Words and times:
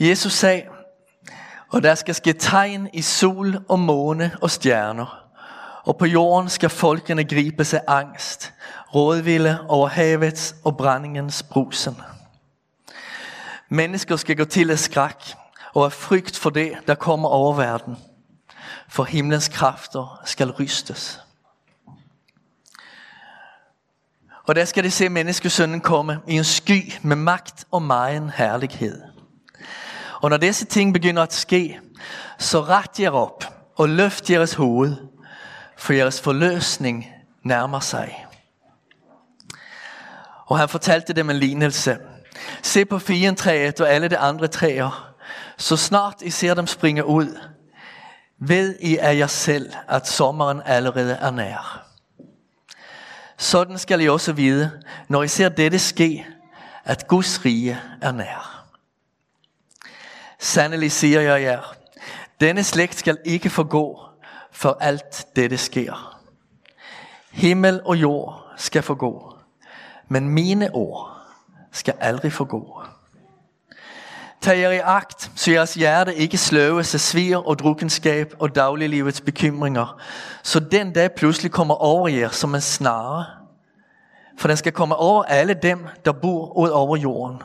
Jesus 0.00 0.32
sagde, 0.32 0.62
og 1.68 1.82
der 1.82 1.94
skal 1.94 2.14
ske 2.14 2.32
tegn 2.32 2.88
i 2.92 3.02
sol 3.02 3.58
og 3.68 3.78
måne 3.78 4.36
og 4.42 4.50
stjerner, 4.50 5.26
og 5.84 5.96
på 5.96 6.06
jorden 6.06 6.48
skal 6.48 6.70
folkene 6.70 7.24
gribe 7.24 7.64
sig 7.64 7.80
angst, 7.88 8.52
rådvilde 8.94 9.58
over 9.68 9.88
havets 9.88 10.56
og 10.64 10.76
brændingens 10.76 11.42
brusen. 11.42 11.96
Mennesker 13.68 14.16
skal 14.16 14.36
gå 14.36 14.44
til 14.44 14.70
af 14.70 14.78
skræk 14.78 15.34
og 15.74 15.84
af 15.84 15.92
frygt 15.92 16.36
for 16.36 16.50
det, 16.50 16.72
der 16.86 16.94
kommer 16.94 17.28
over 17.28 17.54
verden. 17.54 17.96
For 18.88 19.04
himlens 19.04 19.48
kræfter 19.48 20.20
skal 20.24 20.50
rystes. 20.50 21.20
Og 24.46 24.54
der 24.54 24.64
skal 24.64 24.84
de 24.84 24.90
se 24.90 25.08
menneskesønnen 25.08 25.80
komme 25.80 26.20
i 26.28 26.36
en 26.36 26.44
sky 26.44 26.92
med 27.02 27.16
magt 27.16 27.64
og 27.70 27.82
megen 27.82 28.30
herlighed. 28.30 29.09
Og 30.20 30.30
når 30.30 30.36
disse 30.36 30.64
ting 30.64 30.92
begynder 30.92 31.22
at 31.22 31.32
ske, 31.32 31.80
så 32.38 32.60
ret 32.60 33.00
jer 33.00 33.10
op 33.10 33.44
og 33.76 33.88
løft 33.88 34.30
jeres 34.30 34.54
hoved, 34.54 34.96
for 35.76 35.92
jeres 35.92 36.20
forløsning 36.20 37.06
nærmer 37.42 37.80
sig. 37.80 38.26
Og 40.46 40.58
han 40.58 40.68
fortalte 40.68 41.12
dem 41.12 41.30
en 41.30 41.36
lignelse. 41.36 41.98
Se 42.62 42.84
på 42.84 42.98
fientræet 42.98 43.80
og 43.80 43.90
alle 43.90 44.08
de 44.08 44.18
andre 44.18 44.48
træer. 44.48 45.14
Så 45.56 45.76
snart 45.76 46.14
I 46.22 46.30
ser 46.30 46.54
dem 46.54 46.66
springe 46.66 47.04
ud, 47.04 47.38
ved 48.38 48.76
I 48.80 48.96
af 48.96 49.16
jer 49.16 49.26
selv, 49.26 49.72
at 49.88 50.08
sommeren 50.08 50.62
allerede 50.64 51.14
er 51.14 51.30
nær. 51.30 51.86
Sådan 53.38 53.78
skal 53.78 54.00
I 54.00 54.08
også 54.08 54.32
vide, 54.32 54.70
når 55.08 55.22
I 55.22 55.28
ser 55.28 55.48
dette 55.48 55.78
ske, 55.78 56.26
at 56.84 57.08
Guds 57.08 57.44
rige 57.44 57.80
er 58.00 58.12
nær. 58.12 58.59
Sandelig 60.42 60.92
siger 60.92 61.20
jeg 61.20 61.42
jer, 61.42 61.74
denne 62.40 62.64
slægt 62.64 62.98
skal 62.98 63.18
ikke 63.24 63.50
forgå, 63.50 64.00
for 64.52 64.76
alt 64.80 65.26
dette 65.36 65.58
sker. 65.58 66.20
Himmel 67.32 67.80
og 67.84 67.96
jord 67.96 68.46
skal 68.56 68.82
forgå, 68.82 69.34
men 70.08 70.28
mine 70.28 70.70
ord 70.74 71.16
skal 71.72 71.94
aldrig 72.00 72.32
forgå. 72.32 72.82
Tag 74.40 74.60
jer 74.60 74.70
i 74.70 74.78
agt, 74.78 75.30
så 75.36 75.50
jeres 75.50 75.74
hjerte 75.74 76.14
ikke 76.14 76.38
sløves 76.38 76.94
af 76.94 77.00
svir 77.00 77.36
og 77.36 77.58
drukkenskab 77.58 78.34
og 78.38 78.54
dagliglivets 78.54 79.20
bekymringer, 79.20 80.00
så 80.42 80.60
den 80.60 80.92
dag 80.92 81.12
pludselig 81.12 81.52
kommer 81.52 81.74
over 81.74 82.08
jer 82.08 82.28
som 82.28 82.54
en 82.54 82.60
snare, 82.60 83.24
for 84.38 84.48
den 84.48 84.56
skal 84.56 84.72
komme 84.72 84.96
over 84.96 85.22
alle 85.22 85.54
dem, 85.54 85.86
der 86.04 86.12
bor 86.12 86.58
ud 86.58 86.68
over 86.68 86.96
jorden. 86.96 87.42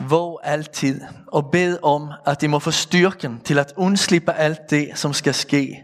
Våg 0.00 0.40
altid 0.42 1.00
og 1.26 1.50
bed 1.50 1.78
om, 1.82 2.12
at 2.26 2.40
de 2.40 2.48
må 2.48 2.58
få 2.58 2.70
styrken 2.70 3.40
til 3.40 3.58
at 3.58 3.72
undslippe 3.76 4.32
alt 4.32 4.70
det, 4.70 4.90
som 4.94 5.12
skal 5.12 5.34
ske, 5.34 5.82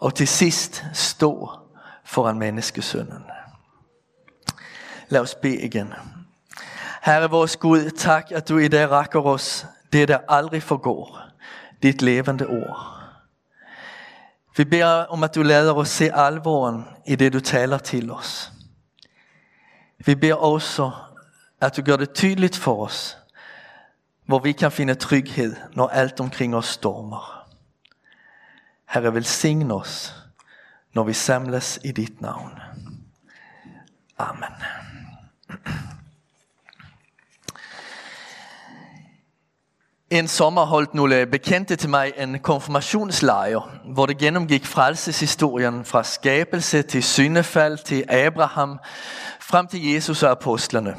og 0.00 0.14
til 0.14 0.28
sidst 0.28 0.84
stå 0.92 1.50
foran 2.04 2.38
menneskesønnen. 2.38 3.24
Lad 5.08 5.20
os 5.20 5.34
bede 5.34 5.60
igen. 5.60 5.94
Herre 7.02 7.30
vores 7.30 7.56
Gud, 7.56 7.90
tak 7.90 8.30
at 8.30 8.48
du 8.48 8.58
i 8.58 8.68
dag 8.68 8.90
rækker 8.90 9.20
os 9.20 9.66
det, 9.92 10.08
der 10.08 10.18
aldrig 10.28 10.62
forgår, 10.62 11.20
dit 11.82 12.02
levende 12.02 12.46
ord. 12.46 12.94
Vi 14.56 14.64
beder 14.64 15.04
om, 15.04 15.22
at 15.22 15.34
du 15.34 15.42
lader 15.42 15.74
os 15.74 15.88
se 15.88 16.12
alvoren 16.12 16.84
i 17.06 17.16
det, 17.16 17.32
du 17.32 17.40
taler 17.40 17.78
til 17.78 18.10
os. 18.10 18.52
Vi 20.06 20.14
beder 20.14 20.34
også, 20.34 20.90
at 21.60 21.76
du 21.76 21.82
gør 21.82 21.96
det 21.96 22.12
tydeligt 22.12 22.56
for 22.56 22.84
os, 22.84 23.18
hvor 24.26 24.38
vi 24.38 24.52
kan 24.52 24.72
finde 24.72 24.94
tryghed, 24.94 25.56
når 25.74 25.88
alt 25.88 26.20
omkring 26.20 26.56
os 26.56 26.66
stormer. 26.66 27.48
Herre, 28.88 29.14
velsign 29.14 29.70
os, 29.70 30.14
når 30.94 31.04
vi 31.04 31.12
samles 31.12 31.78
i 31.84 31.92
dit 31.92 32.20
navn. 32.20 32.50
Amen. 34.18 34.54
En 40.10 40.28
sommer 40.28 40.64
holdt 40.64 40.94
nogle 40.94 41.26
bekendte 41.26 41.76
til 41.76 41.90
mig 41.90 42.12
en 42.16 42.38
konfirmationslejr, 42.38 43.78
hvor 43.94 44.06
det 44.06 44.18
gennemgik 44.18 44.66
frelseshistorien 44.66 45.84
fra 45.84 46.04
skabelse 46.04 46.82
til 46.82 47.02
syndefald 47.02 47.78
til 47.78 48.04
Abraham, 48.08 48.78
frem 49.40 49.66
til 49.66 49.92
Jesus 49.92 50.22
og 50.22 50.30
apostlerne. 50.30 50.96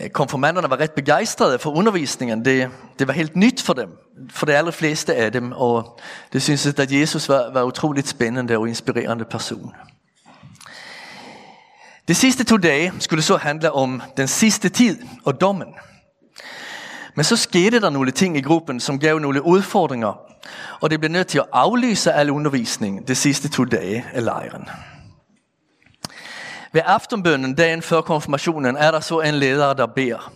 Øh, 0.00 0.10
konfirmanderne 0.10 0.70
var 0.70 0.80
ret 0.80 0.92
begejstrede 0.92 1.58
for 1.58 1.70
undervisningen. 1.70 2.44
Det, 2.44 2.70
det 2.98 3.06
var 3.06 3.12
helt 3.12 3.36
nyt 3.36 3.62
for 3.62 3.72
dem, 3.72 3.88
for 4.30 4.46
de 4.46 4.54
aller 4.54 4.70
fleste 4.70 5.14
af 5.14 5.32
dem, 5.32 5.52
og 5.52 6.00
det 6.32 6.42
synes 6.42 6.66
at 6.66 6.92
Jesus 6.92 7.28
var, 7.28 7.50
var 7.52 7.62
utroligt 7.62 8.08
spændende 8.08 8.58
og 8.58 8.68
inspirerende 8.68 9.24
person. 9.24 9.72
De 12.08 12.14
sidste 12.14 12.44
to 12.44 12.56
dage 12.56 12.92
skulle 12.98 13.22
så 13.22 13.36
handle 13.36 13.72
om 13.72 14.02
den 14.16 14.28
sidste 14.28 14.68
tid 14.68 14.98
og 15.24 15.40
dommen. 15.40 15.68
Men 17.14 17.24
så 17.24 17.36
skete 17.36 17.80
der 17.80 17.90
nogle 17.90 18.10
ting 18.10 18.36
i 18.36 18.40
gruppen, 18.40 18.80
som 18.80 18.98
gav 18.98 19.18
nogle 19.18 19.42
udfordringer, 19.42 20.20
og 20.80 20.90
det 20.90 21.00
blev 21.00 21.10
nødt 21.10 21.26
til 21.26 21.38
at 21.38 21.46
aflyse 21.52 22.12
al 22.12 22.30
undervisning 22.30 23.08
de 23.08 23.14
sidste 23.14 23.48
to 23.48 23.64
dage 23.64 24.04
af 24.12 24.24
lejren. 24.24 24.68
Ved 26.72 26.82
aftenbønnen 26.84 27.54
dagen 27.54 27.82
før 27.82 28.00
konfirmationen 28.00 28.76
er 28.76 28.90
der 28.90 29.00
så 29.00 29.20
en 29.20 29.34
leder, 29.34 29.72
der 29.72 29.86
beder. 29.86 30.32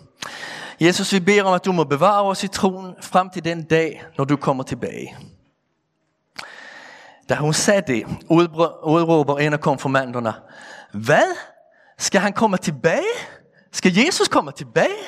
Jesus, 0.79 1.13
vi 1.13 1.19
beder 1.19 1.43
om, 1.43 1.53
at 1.53 1.65
du 1.65 1.71
må 1.71 1.83
bevare 1.83 2.23
os 2.23 2.43
i 2.43 2.47
troen 2.47 2.95
frem 3.01 3.29
til 3.29 3.45
den 3.45 3.63
dag, 3.63 4.03
når 4.17 4.25
du 4.25 4.35
kommer 4.35 4.63
tilbage. 4.63 5.17
Da 7.29 7.35
hun 7.35 7.53
sagde 7.53 7.81
det, 7.87 8.05
udråber 8.83 9.37
en 9.37 9.53
af 9.53 9.59
konfirmanderne, 9.59 10.33
hvad? 10.93 11.37
Skal 11.97 12.21
han 12.21 12.33
komme 12.33 12.57
tilbage? 12.57 13.13
Skal 13.71 13.93
Jesus 14.05 14.27
komme 14.27 14.51
tilbage? 14.51 15.03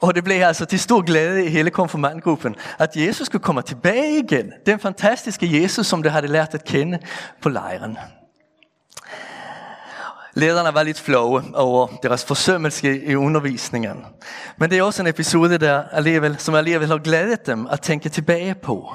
Og 0.00 0.14
det 0.14 0.24
blev 0.24 0.42
altså 0.42 0.64
til 0.64 0.80
stor 0.80 1.02
glæde 1.02 1.46
i 1.46 1.48
hele 1.48 1.70
konfirmandgruppen, 1.70 2.56
at 2.78 2.96
Jesus 2.96 3.26
skulle 3.26 3.42
komme 3.42 3.62
tilbage 3.62 4.18
igen. 4.18 4.52
Den 4.66 4.80
fantastiske 4.80 5.62
Jesus, 5.62 5.86
som 5.86 6.02
de 6.02 6.10
havde 6.10 6.26
lært 6.26 6.54
at 6.54 6.64
kende 6.64 6.98
på 7.42 7.48
lejren. 7.48 7.98
Lederne 10.36 10.74
var 10.74 10.82
lidt 10.82 11.00
flove 11.00 11.42
over 11.54 11.86
deres 12.02 12.24
forsømmelse 12.24 13.06
i 13.06 13.14
undervisningen. 13.14 14.04
Men 14.56 14.70
det 14.70 14.78
er 14.78 14.82
også 14.82 15.02
en 15.02 15.06
episode, 15.06 15.58
der 15.58 15.82
alligevel, 15.92 16.38
som 16.38 16.54
alligevel 16.54 16.88
har 16.88 16.98
glædet 16.98 17.46
dem 17.46 17.66
at 17.66 17.80
tænke 17.80 18.08
tilbage 18.08 18.54
på. 18.54 18.94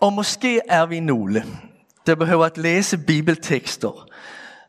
Og 0.00 0.12
måske 0.12 0.60
er 0.68 0.86
vi 0.86 1.00
nogle, 1.00 1.44
der 2.06 2.14
behøver 2.14 2.46
at 2.46 2.58
læse 2.58 2.98
bibeltekster, 2.98 4.06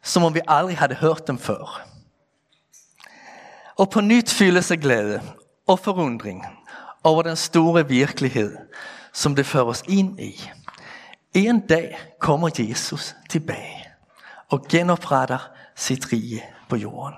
som 0.04 0.24
om 0.24 0.34
vi 0.34 0.40
aldrig 0.48 0.78
havde 0.78 0.96
hørt 0.96 1.28
dem 1.28 1.38
før. 1.38 1.88
Og 3.78 3.90
på 3.90 4.02
nyt 4.02 4.30
fylde 4.30 4.62
sig 4.62 4.80
glæde 4.80 5.22
og 5.68 5.80
forundring 5.80 6.46
over 7.04 7.22
den 7.22 7.36
store 7.36 7.88
virkelighed, 7.88 8.58
som 9.14 9.36
det 9.36 9.46
fører 9.46 9.66
os 9.66 9.84
ind 9.88 10.20
i. 10.20 10.50
En 11.34 11.60
dag 11.60 12.00
kommer 12.20 12.50
Jesus 12.60 13.16
tilbage 13.30 13.81
og 14.51 14.66
genopretter 14.69 15.50
sit 15.75 16.13
rige 16.13 16.44
på 16.69 16.75
jorden. 16.75 17.16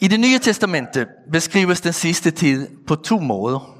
I 0.00 0.08
det 0.08 0.20
nye 0.20 0.38
testamente 0.38 1.06
beskrives 1.32 1.80
den 1.80 1.92
sidste 1.92 2.30
tid 2.30 2.68
på 2.86 2.96
to 2.96 3.18
måder. 3.18 3.78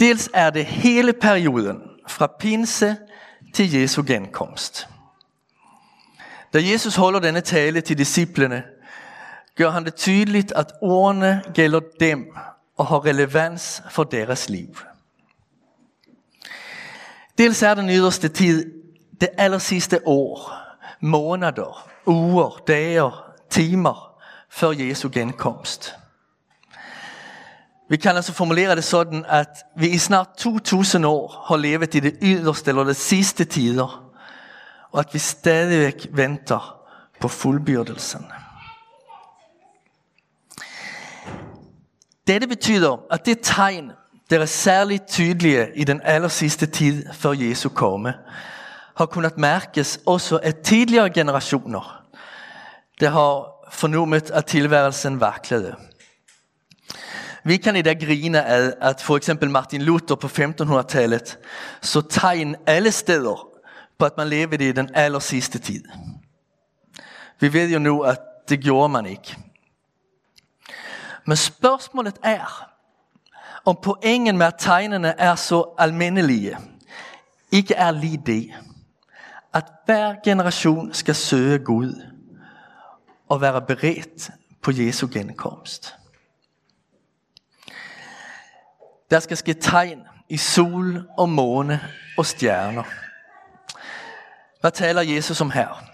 Dels 0.00 0.30
er 0.34 0.50
det 0.50 0.64
hele 0.64 1.12
perioden 1.12 1.82
fra 2.08 2.26
pinse 2.38 2.96
til 3.54 3.72
Jesu 3.72 4.02
genkomst. 4.06 4.88
Da 6.52 6.58
Jesus 6.62 6.96
holder 6.96 7.20
denne 7.20 7.40
tale 7.40 7.80
til 7.80 7.98
disciplene, 7.98 8.62
gør 9.56 9.70
han 9.70 9.84
det 9.84 9.94
tydeligt, 9.94 10.52
at 10.52 10.72
ordene 10.82 11.42
gælder 11.54 11.80
dem 12.00 12.26
og 12.76 12.86
har 12.86 13.04
relevans 13.04 13.82
for 13.90 14.04
deres 14.04 14.48
liv. 14.48 14.76
Dels 17.38 17.62
er 17.62 17.74
den 17.74 17.90
yderste 17.90 18.28
tid 18.28 18.75
det 19.20 19.28
aller 19.38 19.58
sidste 19.58 20.00
år, 20.08 20.52
måneder, 21.00 21.88
uger, 22.06 22.62
dage, 22.68 23.10
timer 23.50 24.20
før 24.50 24.70
Jesu 24.70 25.08
genkomst. 25.12 25.94
Vi 27.88 27.96
kan 27.96 28.16
altså 28.16 28.32
formulere 28.32 28.76
det 28.76 28.84
sådan, 28.84 29.24
at 29.28 29.48
vi 29.76 29.88
i 29.88 29.98
snart 29.98 30.28
2000 30.38 31.06
år 31.06 31.44
har 31.48 31.56
levet 31.56 31.94
i 31.94 32.00
det 32.00 32.16
yderste 32.22 32.68
eller 32.70 32.84
det 32.84 32.96
sidste 32.96 33.44
tider, 33.44 34.12
og 34.92 35.00
at 35.00 35.08
vi 35.12 35.18
stadigvæk 35.18 36.06
venter 36.12 36.80
på 37.20 37.28
fuldbyrdelsen. 37.28 38.26
Dette 42.26 42.46
betyder, 42.46 43.00
at 43.10 43.26
det 43.26 43.38
tegn, 43.42 43.92
der 44.30 44.40
er 44.40 44.46
særligt 44.46 45.06
tydelige 45.08 45.68
i 45.74 45.84
den 45.84 46.00
aller 46.04 46.28
sidste 46.28 46.66
tid 46.66 47.12
før 47.12 47.32
Jesu 47.32 47.68
komme, 47.68 48.14
har 48.96 49.06
kunnet 49.06 49.38
mærkes 49.38 50.00
også 50.06 50.40
af 50.42 50.54
tidligere 50.54 51.10
generationer. 51.10 52.04
Det 53.00 53.08
har 53.10 53.46
fornummet 53.70 54.30
at 54.30 54.46
tilværelsen 54.46 55.20
vaklede. 55.20 55.76
Vi 57.44 57.56
kan 57.56 57.76
i 57.76 57.82
dag 57.82 58.00
grine 58.00 58.44
af, 58.44 58.72
at 58.80 59.02
for 59.02 59.16
eksempel 59.16 59.50
Martin 59.50 59.82
Luther 59.82 60.16
på 60.16 60.26
1500-tallet 60.26 61.38
så 61.82 62.00
tegn 62.00 62.56
alle 62.66 62.92
steder 62.92 63.48
på, 63.98 64.04
at 64.04 64.16
man 64.16 64.28
levede 64.28 64.68
i 64.68 64.72
den 64.72 64.90
aller 64.94 65.18
sidste 65.18 65.58
tid. 65.58 65.84
Vi 67.40 67.52
ved 67.52 67.68
jo 67.70 67.78
nu, 67.78 68.00
at 68.00 68.18
det 68.48 68.60
gjorde 68.60 68.88
man 68.88 69.06
ikke. 69.06 69.36
Men 71.26 71.36
spørgsmålet 71.36 72.18
er, 72.22 72.70
om 73.64 73.76
poängen 73.82 74.38
med 74.38 74.46
at 74.46 74.54
tegnene 74.58 75.08
er 75.18 75.34
så 75.34 75.74
almindelige, 75.78 76.58
ikke 77.52 77.74
er 77.74 77.90
lige 77.90 78.22
det, 78.26 78.52
at 79.56 79.72
hver 79.84 80.14
generation 80.24 80.94
skal 80.94 81.14
søge 81.14 81.58
Gud 81.58 82.02
og 83.28 83.40
være 83.40 83.62
beredt 83.62 84.30
på 84.62 84.70
Jesu 84.74 85.08
genkomst. 85.12 85.94
Der 89.10 89.20
skal 89.20 89.36
ske 89.36 89.54
tegn 89.54 90.02
i 90.28 90.36
sol 90.36 91.08
og 91.18 91.28
måne 91.28 91.80
og 92.18 92.26
stjerner. 92.26 92.82
Hvad 94.60 94.70
taler 94.70 95.02
Jesus 95.02 95.40
om 95.40 95.50
her? 95.50 95.84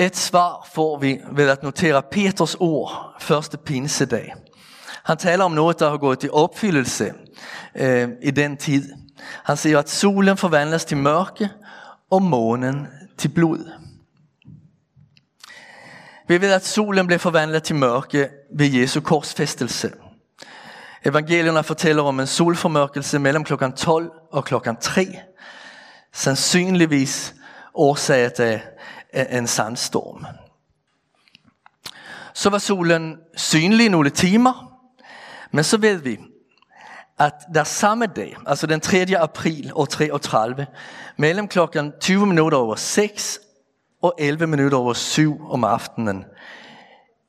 Et 0.00 0.16
svar 0.16 0.68
får 0.72 0.98
vi 0.98 1.20
ved 1.32 1.48
at 1.48 1.62
notere 1.62 2.02
Peters 2.02 2.54
ord 2.54 3.16
første 3.20 3.58
pinsedag. 3.58 4.34
Han 5.04 5.16
taler 5.16 5.44
om 5.44 5.52
noget, 5.52 5.80
der 5.80 5.90
har 5.90 5.96
gået 5.96 6.24
i 6.24 6.28
opfyldelse 6.28 7.14
øh, 7.74 8.08
i 8.22 8.30
den 8.30 8.56
tid. 8.56 8.92
Han 9.44 9.56
siger, 9.56 9.78
at 9.78 9.90
solen 9.90 10.36
forvandles 10.36 10.84
til 10.84 10.96
mørke, 10.96 11.50
og 12.10 12.22
månen 12.22 12.86
til 13.18 13.28
blod. 13.28 13.70
Vi 16.28 16.40
ved, 16.40 16.52
at 16.52 16.66
solen 16.66 17.06
blev 17.06 17.18
forvandlet 17.18 17.62
til 17.62 17.76
mørke 17.76 18.28
ved 18.56 18.66
Jesu 18.66 19.00
korsfæstelse. 19.00 19.92
Evangelierna 21.04 21.60
fortæller 21.60 22.02
om 22.02 22.20
en 22.20 22.26
solformørkelse 22.26 23.18
mellem 23.18 23.44
kl. 23.44 23.54
12 23.76 24.10
og 24.32 24.44
kl. 24.44 24.54
3. 24.80 25.06
Sandsynligvis 26.12 27.34
årsaget 27.74 28.40
af 29.12 29.38
en 29.38 29.46
sandstorm. 29.46 30.26
Så 32.34 32.50
var 32.50 32.58
solen 32.58 33.16
synlig 33.36 33.88
nogle 33.88 34.10
timer, 34.10 34.80
men 35.50 35.64
så 35.64 35.76
ved 35.76 35.96
vi, 35.96 36.18
at 37.18 37.34
der 37.54 37.64
samme 37.64 38.06
dag, 38.06 38.36
altså 38.46 38.66
den 38.66 38.80
3. 38.80 39.06
april 39.18 39.72
år 39.74 39.84
33, 39.84 40.66
mellem 41.16 41.48
klokken 41.48 41.92
20 42.00 42.26
minutter 42.26 42.58
over 42.58 42.76
6 42.76 43.40
og 44.02 44.14
11 44.18 44.46
minutter 44.46 44.78
over 44.78 44.92
7 44.92 45.50
om 45.50 45.64
aftenen, 45.64 46.24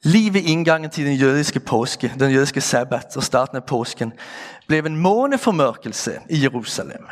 lige 0.03 0.33
ved 0.33 0.41
indgangen 0.41 0.91
til 0.91 1.05
den 1.05 1.15
jødiske 1.15 1.59
påske, 1.59 2.13
den 2.19 2.31
jødiske 2.31 2.61
sabbat 2.61 3.17
og 3.17 3.23
starten 3.23 3.57
af 3.57 3.63
påsken, 3.63 4.13
blev 4.67 4.85
en 4.85 4.97
måneformørkelse 4.97 6.19
i 6.29 6.43
Jerusalem. 6.43 7.05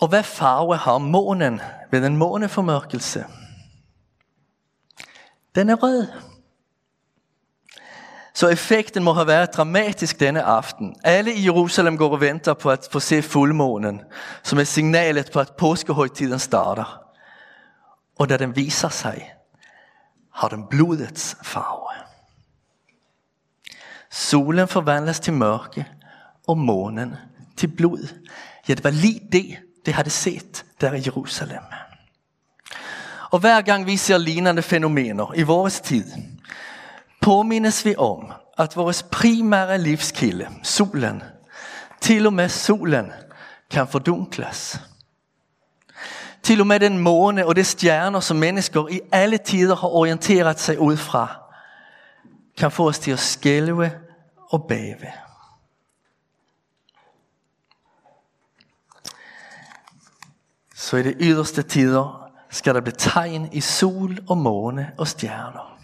Og 0.00 0.08
hvad 0.08 0.22
farve 0.22 0.76
har 0.76 0.98
månen 0.98 1.60
ved 1.90 2.06
en 2.06 2.16
måneformørkelse? 2.16 3.24
Den 5.54 5.70
er 5.70 5.74
rød. 5.74 6.06
Så 8.36 8.48
effekten 8.48 9.02
må 9.02 9.12
have 9.12 9.26
været 9.26 9.54
dramatisk 9.54 10.20
denne 10.20 10.42
aften. 10.42 10.96
Alle 11.04 11.34
i 11.34 11.44
Jerusalem 11.44 11.98
går 11.98 12.10
og 12.10 12.20
venter 12.20 12.54
på 12.54 12.70
at 12.70 12.88
få 12.92 13.00
se 13.00 13.22
fuldmånen, 13.22 14.00
som 14.42 14.58
er 14.58 14.64
signalet 14.64 15.30
på 15.32 15.40
at 15.40 15.52
påskehøjtiden 15.58 16.38
starter. 16.38 17.00
Og 18.18 18.28
da 18.28 18.36
den 18.36 18.56
viser 18.56 18.88
sig, 18.88 19.32
har 20.34 20.48
den 20.48 20.66
blodets 20.70 21.36
farve. 21.42 22.04
Solen 24.10 24.68
forvandles 24.68 25.20
til 25.20 25.32
mørke, 25.32 25.86
og 26.48 26.58
månen 26.58 27.14
til 27.56 27.68
blod. 27.68 28.08
Ja, 28.68 28.74
det 28.74 28.84
var 28.84 28.90
lige 28.90 29.20
det, 29.32 29.56
det 29.86 29.94
havde 29.94 30.10
set 30.10 30.64
der 30.80 30.92
i 30.92 31.02
Jerusalem. 31.06 31.62
Og 33.30 33.38
hver 33.38 33.62
gang 33.62 33.86
vi 33.86 33.96
ser 33.96 34.18
lignende 34.18 34.62
fænomener 34.62 35.32
i 35.34 35.42
vores 35.42 35.80
tid, 35.80 36.04
påminnes 37.26 37.84
vi 37.84 37.94
om, 37.96 38.32
at 38.58 38.76
vores 38.76 39.02
primära 39.02 39.76
livskilde, 39.76 40.48
solen, 40.62 41.22
til 42.00 42.26
og 42.26 42.32
med 42.32 42.48
solen, 42.48 43.12
kan 43.70 43.88
fordunkles. 43.88 44.80
Til 46.42 46.60
og 46.60 46.66
med 46.66 46.80
den 46.80 46.98
måne 46.98 47.46
og 47.46 47.56
de 47.56 47.64
stjerner, 47.64 48.20
som 48.20 48.36
mennesker 48.36 48.88
i 48.88 49.00
alle 49.12 49.38
tider 49.38 49.76
har 49.76 49.88
orienteret 49.88 50.60
sig 50.60 50.78
ud 50.78 50.96
fra, 50.96 51.40
kan 52.58 52.70
få 52.70 52.88
os 52.88 52.98
til 52.98 53.10
at 53.10 53.18
skælve 53.18 53.92
og 54.50 54.64
bæve. 54.68 55.12
Så 60.74 60.96
i 60.96 61.02
de 61.02 61.14
yderste 61.20 61.62
tider 61.62 62.30
skal 62.50 62.74
der 62.74 62.80
blive 62.80 62.94
tegn 62.98 63.48
i 63.52 63.60
sol 63.60 64.18
og 64.28 64.38
måne 64.38 64.92
og 64.98 65.08
stjerner. 65.08 65.75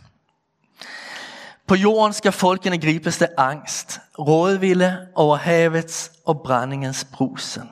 På 1.72 1.76
jorden 1.76 2.12
skal 2.12 2.32
folkene 2.32 2.78
gribes 2.78 3.22
af 3.22 3.28
angst, 3.36 4.00
rådvilde 4.18 5.06
over 5.14 5.36
havets 5.36 6.12
og 6.26 6.42
brændingens 6.42 7.06
brusen. 7.12 7.68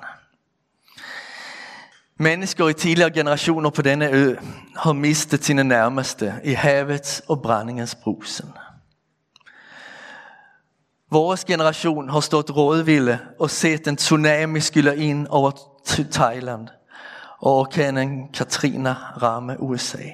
Mennesker 2.17 2.69
i 2.69 2.73
tidligere 2.73 3.11
generationer 3.11 3.71
på 3.71 3.83
denne 3.83 4.09
ø 4.11 4.37
har 4.77 4.93
mistet 4.93 5.45
sine 5.45 5.65
nærmeste 5.65 6.35
i 6.45 6.53
havets 6.53 7.23
og 7.29 7.43
brændingens 7.43 7.95
brusen. 7.95 8.53
Vores 11.11 11.45
generation 11.45 12.11
har 12.11 12.21
stået 12.21 12.57
rådvilde 12.57 13.19
og 13.41 13.51
set 13.51 13.87
en 13.87 13.97
tsunami 13.97 14.61
skylle 14.61 14.97
ind 14.97 15.27
over 15.31 15.51
Thailand 16.13 16.69
og 17.39 17.57
orkanen 17.57 18.29
Katrina 18.33 18.93
ramme 19.23 19.61
USA. 19.63 20.09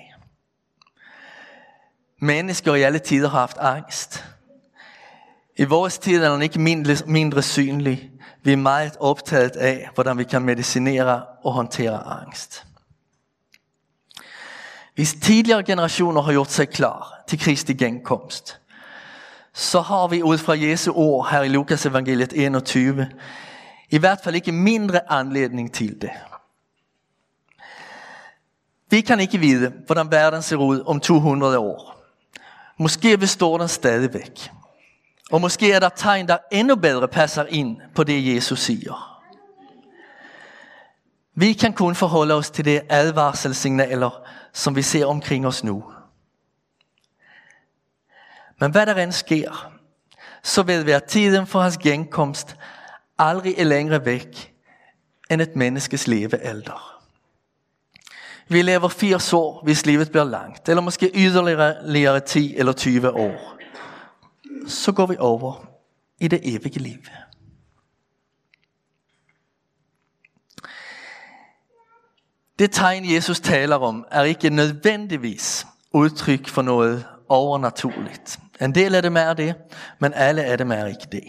Mennesker 2.21 2.75
i 2.75 2.83
alle 2.83 2.99
tider 2.99 3.29
har 3.29 3.39
haft 3.39 3.59
angst. 3.59 4.25
I 5.57 5.65
vores 5.65 5.99
tid 5.99 6.23
er 6.23 6.33
den 6.33 6.43
ikke 6.43 6.61
mindre, 6.61 6.97
mindre 7.07 7.43
synlig. 7.43 8.11
Vi 8.43 8.53
er 8.53 8.57
meget 8.57 8.97
optaget 9.01 9.57
af, 9.57 9.91
hvordan 9.95 10.19
vi 10.19 10.25
kan 10.25 10.43
medicinere 10.43 11.23
og 11.45 11.53
håndtere 11.53 12.05
angst. 12.05 12.67
Hvis 14.95 15.17
tidligere 15.23 15.63
generationer 15.63 16.21
har 16.23 16.33
gjort 16.33 16.51
sig 16.51 16.69
klar 16.69 17.25
til 17.29 17.39
Kristi 17.39 17.73
genkomst, 17.73 18.61
så 19.55 19.81
har 19.81 20.07
vi 20.07 20.23
ud 20.23 20.39
fra 20.39 20.59
Jesu 20.59 20.93
ord 20.93 21.31
her 21.31 21.43
i 21.43 21.49
Lukas 21.49 21.87
evangeliet 21.87 22.33
21, 22.33 23.11
i 23.91 23.99
hvert 23.99 24.19
fald 24.25 24.35
ikke 24.35 24.53
mindre 24.53 25.13
anledning 25.13 25.75
til 25.75 26.01
det. 26.01 26.11
Vi 28.91 29.01
kan 29.01 29.21
ikke 29.21 29.39
vide, 29.39 29.73
hvordan 29.87 30.11
verden 30.11 30.43
ser 30.43 30.57
ud 30.57 30.83
om 30.87 31.01
200 31.01 31.59
år. 31.59 31.96
Måske 32.79 33.19
består 33.19 33.59
den 33.59 33.69
stadigvæk. 33.69 34.51
Og 35.31 35.41
måske 35.41 35.73
er 35.73 35.81
der 35.81 35.89
tegn, 35.89 36.29
der 36.29 36.39
endnu 36.53 36.77
bedre 36.77 37.09
passer 37.09 37.45
ind 37.49 37.77
på 37.95 38.05
det, 38.05 38.35
Jesus 38.35 38.61
siger. 38.61 39.23
Vi 41.35 41.53
kan 41.53 41.73
kun 41.73 41.95
forholde 41.95 42.35
os 42.35 42.51
til 42.51 42.65
de 42.65 42.81
advarselssignaler, 42.89 44.23
som 44.53 44.77
vi 44.77 44.83
ser 44.83 45.07
omkring 45.07 45.47
os 45.47 45.65
nu. 45.65 45.85
Men 48.61 48.71
hvad 48.71 48.87
der 48.87 48.95
end 48.95 49.13
sker, 49.13 49.73
så 50.43 50.63
ved 50.63 50.85
vi, 50.85 50.91
at 50.91 51.05
tiden 51.05 51.47
for 51.47 51.61
hans 51.61 51.79
genkomst 51.79 52.57
aldrig 53.19 53.55
er 53.59 53.65
længere 53.65 54.05
væk 54.05 54.55
end 55.31 55.43
et 55.43 55.57
menneskes 55.57 56.07
levealder. 56.07 56.96
Vi 58.49 58.63
lever 58.63 58.89
80 58.89 59.33
år, 59.33 59.61
hvis 59.65 59.87
livet 59.87 60.11
bliver 60.11 60.25
langt, 60.25 60.69
eller 60.69 60.83
måske 60.83 61.11
yderligere 61.15 62.21
10 62.21 62.57
eller 62.57 62.73
20 62.73 63.11
år. 63.11 63.57
Så 64.67 64.93
går 64.93 65.07
vi 65.07 65.17
over 65.19 65.69
i 66.19 66.29
det 66.29 66.41
evige 66.43 66.79
liv. 66.79 66.99
Det 72.59 72.73
tegn 72.73 73.15
Jesus 73.15 73.41
taler 73.41 73.77
om 73.77 74.07
er 74.11 74.23
ikke 74.23 74.51
nødvendigvis 74.51 75.67
udtryk 75.93 76.49
for 76.49 76.63
noget 76.63 77.05
overnaturligt. 77.29 78.39
En 78.61 78.75
del 78.75 78.95
af 78.95 79.03
dem 79.03 79.17
er 79.17 79.33
det, 79.35 79.55
men 79.99 80.13
alle 80.15 80.45
af 80.45 80.59
dem 80.59 80.71
er 80.71 80.87
ikke 80.87 81.07
det. 81.13 81.25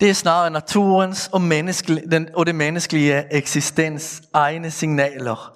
Det 0.00 0.10
er 0.10 0.14
snarere 0.14 0.50
naturens 0.50 1.28
og, 1.32 1.40
den, 2.10 2.28
og 2.34 2.46
det 2.46 2.54
menneskelige 2.54 3.34
eksistens 3.34 4.22
egne 4.32 4.70
signaler 4.70 5.55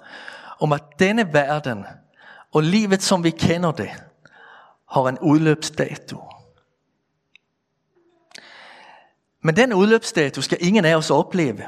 om 0.61 0.71
at 0.73 0.83
denne 0.99 1.33
verden 1.33 1.85
og 2.53 2.63
livet 2.63 3.03
som 3.03 3.23
vi 3.23 3.29
kender 3.29 3.71
det 3.71 3.89
har 4.89 5.07
en 5.07 5.19
udløbsdato. 5.19 6.23
Men 9.41 9.55
den 9.55 9.73
udløbsdato 9.73 10.41
skal 10.41 10.57
ingen 10.61 10.85
af 10.85 10.95
os 10.95 11.11
opleve. 11.11 11.63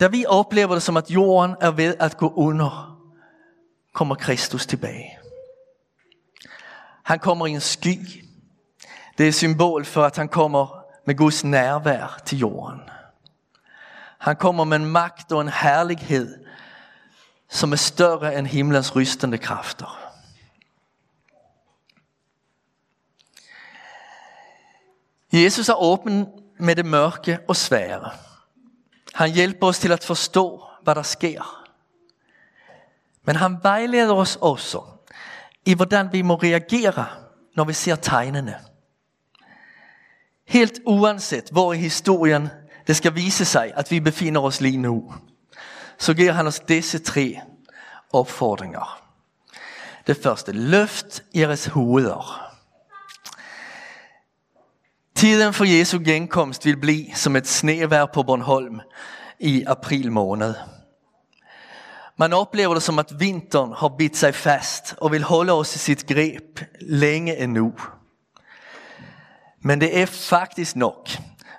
Da 0.00 0.06
vi 0.06 0.24
oplever 0.28 0.74
det 0.74 0.82
som 0.82 0.96
at 0.96 1.10
jorden 1.10 1.56
er 1.60 1.70
ved 1.70 1.94
at 2.00 2.16
gå 2.16 2.32
under, 2.36 3.00
kommer 3.92 4.14
Kristus 4.14 4.66
tilbage. 4.66 5.18
Han 7.04 7.18
kommer 7.18 7.46
i 7.46 7.50
en 7.50 7.60
sky. 7.60 8.24
Det 9.18 9.28
er 9.28 9.32
symbol 9.32 9.84
for, 9.84 10.04
at 10.04 10.16
han 10.16 10.28
kommer 10.28 10.84
med 11.06 11.16
Guds 11.16 11.44
nærvær 11.44 12.20
til 12.24 12.38
jorden. 12.38 12.80
Han 14.18 14.36
kommer 14.36 14.64
med 14.64 14.76
en 14.76 14.86
magt 14.86 15.32
og 15.32 15.40
en 15.40 15.48
herlighed, 15.48 16.43
som 17.54 17.72
er 17.72 17.76
større 17.76 18.38
end 18.38 18.46
himlens 18.46 18.96
rystende 18.96 19.38
kræfter. 19.38 20.12
Jesus 25.32 25.68
er 25.68 25.82
åben 25.82 26.26
med 26.58 26.76
det 26.76 26.86
mørke 26.86 27.38
og 27.48 27.56
svære. 27.56 28.10
Han 29.14 29.30
hjælper 29.30 29.66
os 29.66 29.78
til 29.78 29.92
at 29.92 30.04
forstå, 30.04 30.64
hvad 30.82 30.94
der 30.94 31.02
sker. 31.02 31.66
Men 33.24 33.36
han 33.36 33.56
vejleder 33.62 34.14
os 34.14 34.36
også 34.36 34.82
i, 35.64 35.74
hvordan 35.74 36.12
vi 36.12 36.22
må 36.22 36.34
reagere, 36.34 37.06
når 37.56 37.64
vi 37.64 37.72
ser 37.72 37.96
tegnene. 37.96 38.56
Helt 40.44 40.80
uanset 40.86 41.48
hvor 41.52 41.72
i 41.72 41.76
historien 41.76 42.48
det 42.86 42.96
skal 42.96 43.14
vise 43.14 43.44
sig, 43.44 43.72
at 43.76 43.90
vi 43.90 44.00
befinder 44.00 44.40
os 44.40 44.60
lige 44.60 44.78
nu, 44.78 45.12
så 45.98 46.14
giver 46.14 46.32
han 46.32 46.46
os 46.46 46.60
disse 46.60 46.98
tre 46.98 47.40
opfordringer. 48.12 49.00
Det 50.06 50.16
første, 50.22 50.52
løft 50.52 51.24
jeres 51.34 51.66
hoveder. 51.66 52.50
Tiden 55.14 55.52
for 55.52 55.64
Jesu 55.64 55.98
genkomst 56.04 56.64
vil 56.64 56.76
blive 56.76 57.14
som 57.14 57.36
et 57.36 57.46
snevær 57.46 58.06
på 58.06 58.22
Bornholm 58.22 58.80
i 59.40 59.64
april 59.66 60.12
måned. 60.12 60.54
Man 62.16 62.32
oplever 62.32 62.74
det 62.74 62.82
som 62.82 62.98
at 62.98 63.20
vinteren 63.20 63.72
har 63.76 63.88
bidt 63.98 64.16
sig 64.16 64.34
fast 64.34 64.94
og 64.98 65.12
vil 65.12 65.22
holde 65.22 65.52
os 65.52 65.74
i 65.76 65.78
sit 65.78 66.06
greb 66.06 66.60
længe 66.80 67.38
endnu. 67.38 67.72
Men 69.60 69.80
det 69.80 70.00
er 70.00 70.06
faktisk 70.06 70.76
nok 70.76 71.08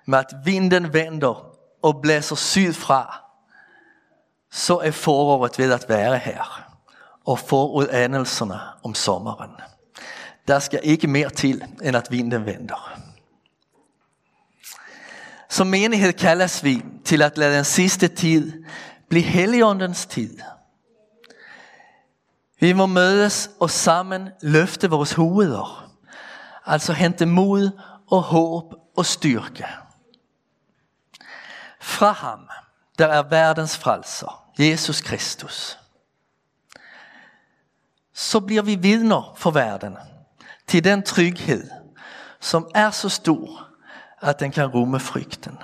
med 0.05 0.19
at 0.19 0.33
vinden 0.45 0.93
vender 0.93 1.45
og 1.83 2.01
blæser 2.01 2.35
sydfra, 2.35 3.24
så 4.55 4.77
er 4.77 4.91
foråret 4.91 5.59
ved 5.59 5.73
at 5.73 5.85
være 5.89 6.17
her 6.17 6.71
og 7.25 7.39
forudanelserne 7.39 8.59
om 8.83 8.95
sommeren. 8.95 9.51
Der 10.47 10.59
skal 10.59 10.79
ikke 10.83 11.07
mere 11.07 11.29
til, 11.29 11.63
end 11.83 11.97
at 11.97 12.07
vinden 12.11 12.45
vender. 12.45 12.99
Som 15.49 15.67
menighed 15.67 16.13
kaldes 16.13 16.63
vi 16.63 16.85
til 17.05 17.21
at 17.21 17.37
lade 17.37 17.55
den 17.55 17.65
sidste 17.65 18.07
tid 18.07 18.63
blive 19.09 19.23
heligåndens 19.23 20.05
tid. 20.05 20.39
Vi 22.59 22.73
må 22.73 22.85
mødes 22.85 23.49
og 23.59 23.69
sammen 23.69 24.29
løfte 24.41 24.89
vores 24.89 25.13
hoveder. 25.13 25.91
Altså 26.65 26.93
hente 26.93 27.25
mod 27.25 27.71
og 28.11 28.21
håb 28.21 28.73
og 28.97 29.05
styrke. 29.05 29.65
Fra 31.81 32.11
ham, 32.11 32.49
der 32.97 33.07
er 33.07 33.23
verdens 33.23 33.77
frelser, 33.77 34.44
Jesus 34.59 35.01
Kristus. 35.01 35.79
Så 38.13 38.39
bliver 38.39 38.61
vi 38.61 38.75
vidner 38.75 39.33
for 39.37 39.51
verden 39.51 39.97
til 40.67 40.83
den 40.83 41.03
trygghet 41.03 41.71
som 42.45 42.67
er 42.75 42.91
så 42.91 43.09
stor, 43.09 43.67
at 44.21 44.39
den 44.39 44.51
kan 44.51 44.65
rumme 44.65 44.99
frygten. 44.99 45.57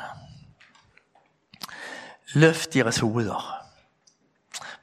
Løft 2.34 2.74
deres 2.74 3.00
hoveder. 3.00 3.66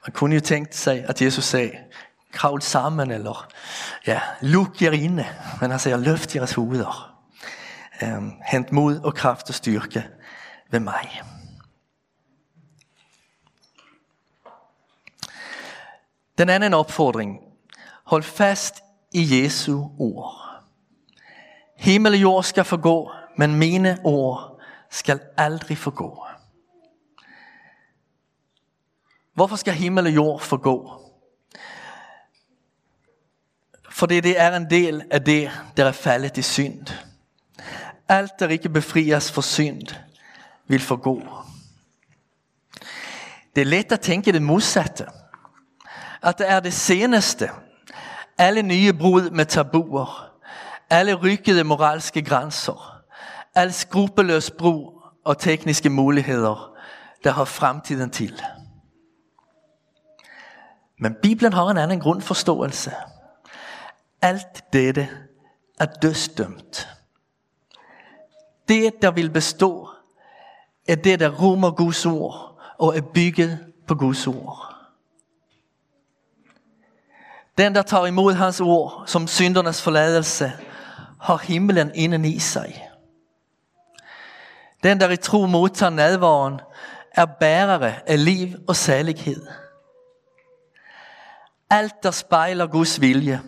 Man 0.07 0.13
kunne 0.13 0.35
jo 0.35 0.41
tänkt 0.41 0.75
sig, 0.75 1.05
at 1.05 1.21
Jesus 1.21 1.45
sagde, 1.45 1.77
kravl 2.31 2.61
sammen, 2.61 3.11
eller 3.11 3.47
ja, 4.07 4.21
luk 4.41 4.81
jer 4.81 4.91
inde. 4.91 5.27
Men 5.61 5.71
han 5.71 5.79
siger, 5.79 5.97
løft 5.97 6.35
jeres 6.35 6.53
hoveder. 6.53 7.15
Um, 8.01 8.33
hent 8.45 8.71
mod 8.71 8.99
og 8.99 9.15
kraft 9.15 9.49
og 9.49 9.55
styrke 9.55 10.07
ved 10.71 10.79
mig. 10.79 11.21
Den 16.39 16.49
anden 16.49 16.73
opfordring. 16.73 17.39
Hold 18.03 18.23
fast 18.23 18.83
i 19.11 19.43
Jesu 19.43 19.83
ord. 19.97 20.35
Himmel 21.75 22.13
og 22.13 22.21
jord 22.21 22.43
skal 22.43 22.63
forgå, 22.63 23.11
men 23.37 23.55
mine 23.55 23.99
ord 24.03 24.61
skal 24.89 25.19
aldrig 25.37 25.77
forgå. 25.77 26.25
Hvorfor 29.33 29.55
skal 29.55 29.73
himmel 29.73 30.05
og 30.05 30.15
jord 30.15 30.39
forgå? 30.41 31.01
Fordi 33.89 34.19
det 34.19 34.39
er 34.39 34.57
en 34.57 34.69
del 34.69 35.03
af 35.11 35.23
det, 35.23 35.51
der 35.77 35.85
er 35.85 35.91
faldet 35.91 36.37
i 36.37 36.41
synd. 36.41 36.87
Alt, 38.07 38.31
der 38.39 38.47
ikke 38.47 38.69
befrias 38.69 39.31
for 39.31 39.41
synd, 39.41 39.87
vil 40.67 40.81
forgå. 40.81 41.21
Det 43.55 43.61
er 43.61 43.65
let 43.65 43.91
at 43.91 44.01
tænke 44.01 44.31
det 44.31 44.41
modsatte. 44.41 45.05
At 46.23 46.37
det 46.37 46.49
er 46.49 46.59
det 46.59 46.73
seneste. 46.73 47.49
Alle 48.37 48.61
nye 48.61 48.93
brud 48.93 49.29
med 49.29 49.45
tabuer. 49.45 50.31
Alle 50.89 51.13
rykkede 51.13 51.63
moralske 51.63 52.21
grænser. 52.21 53.01
Al 53.55 53.73
skrupelløs 53.73 54.51
brug 54.51 55.03
og 55.25 55.37
tekniske 55.37 55.89
muligheder, 55.89 56.75
der 57.23 57.31
har 57.31 57.45
fremtiden 57.45 58.09
til. 58.09 58.41
Men 60.99 61.15
Bibelen 61.21 61.53
har 61.53 61.65
en 61.67 61.77
anden 61.77 61.99
grundforståelse. 61.99 62.93
Alt 64.21 64.73
dette 64.73 65.09
er 65.79 65.85
dødsdømt. 65.85 66.89
Det, 68.67 68.93
der 69.01 69.11
vil 69.11 69.29
bestå, 69.29 69.89
er 70.87 70.95
det, 70.95 71.19
der 71.19 71.29
rummer 71.29 71.71
Guds 71.71 72.05
ord 72.05 72.61
og 72.79 72.97
er 72.97 73.01
bygget 73.01 73.73
på 73.87 73.95
Guds 73.95 74.27
ord. 74.27 74.78
Den, 77.59 77.75
der 77.75 77.81
tager 77.81 78.05
imod 78.05 78.33
hans 78.33 78.61
ord 78.61 79.03
som 79.07 79.27
syndernes 79.27 79.81
forladelse, 79.81 80.51
har 81.21 81.37
himlen 81.37 81.91
inden 81.95 82.25
i 82.25 82.39
sig. 82.39 82.89
Den, 84.83 84.99
der 84.99 85.09
i 85.09 85.17
tro 85.17 85.45
modtager 85.45 85.89
nadvaren, 85.89 86.59
er 87.11 87.25
bærere 87.25 88.09
af 88.09 88.25
liv 88.25 88.47
og 88.67 88.75
salighed. 88.75 89.47
Alt, 91.69 92.03
der 92.03 92.11
spejler 92.11 92.67
Guds 92.67 93.01
vilje, 93.01 93.41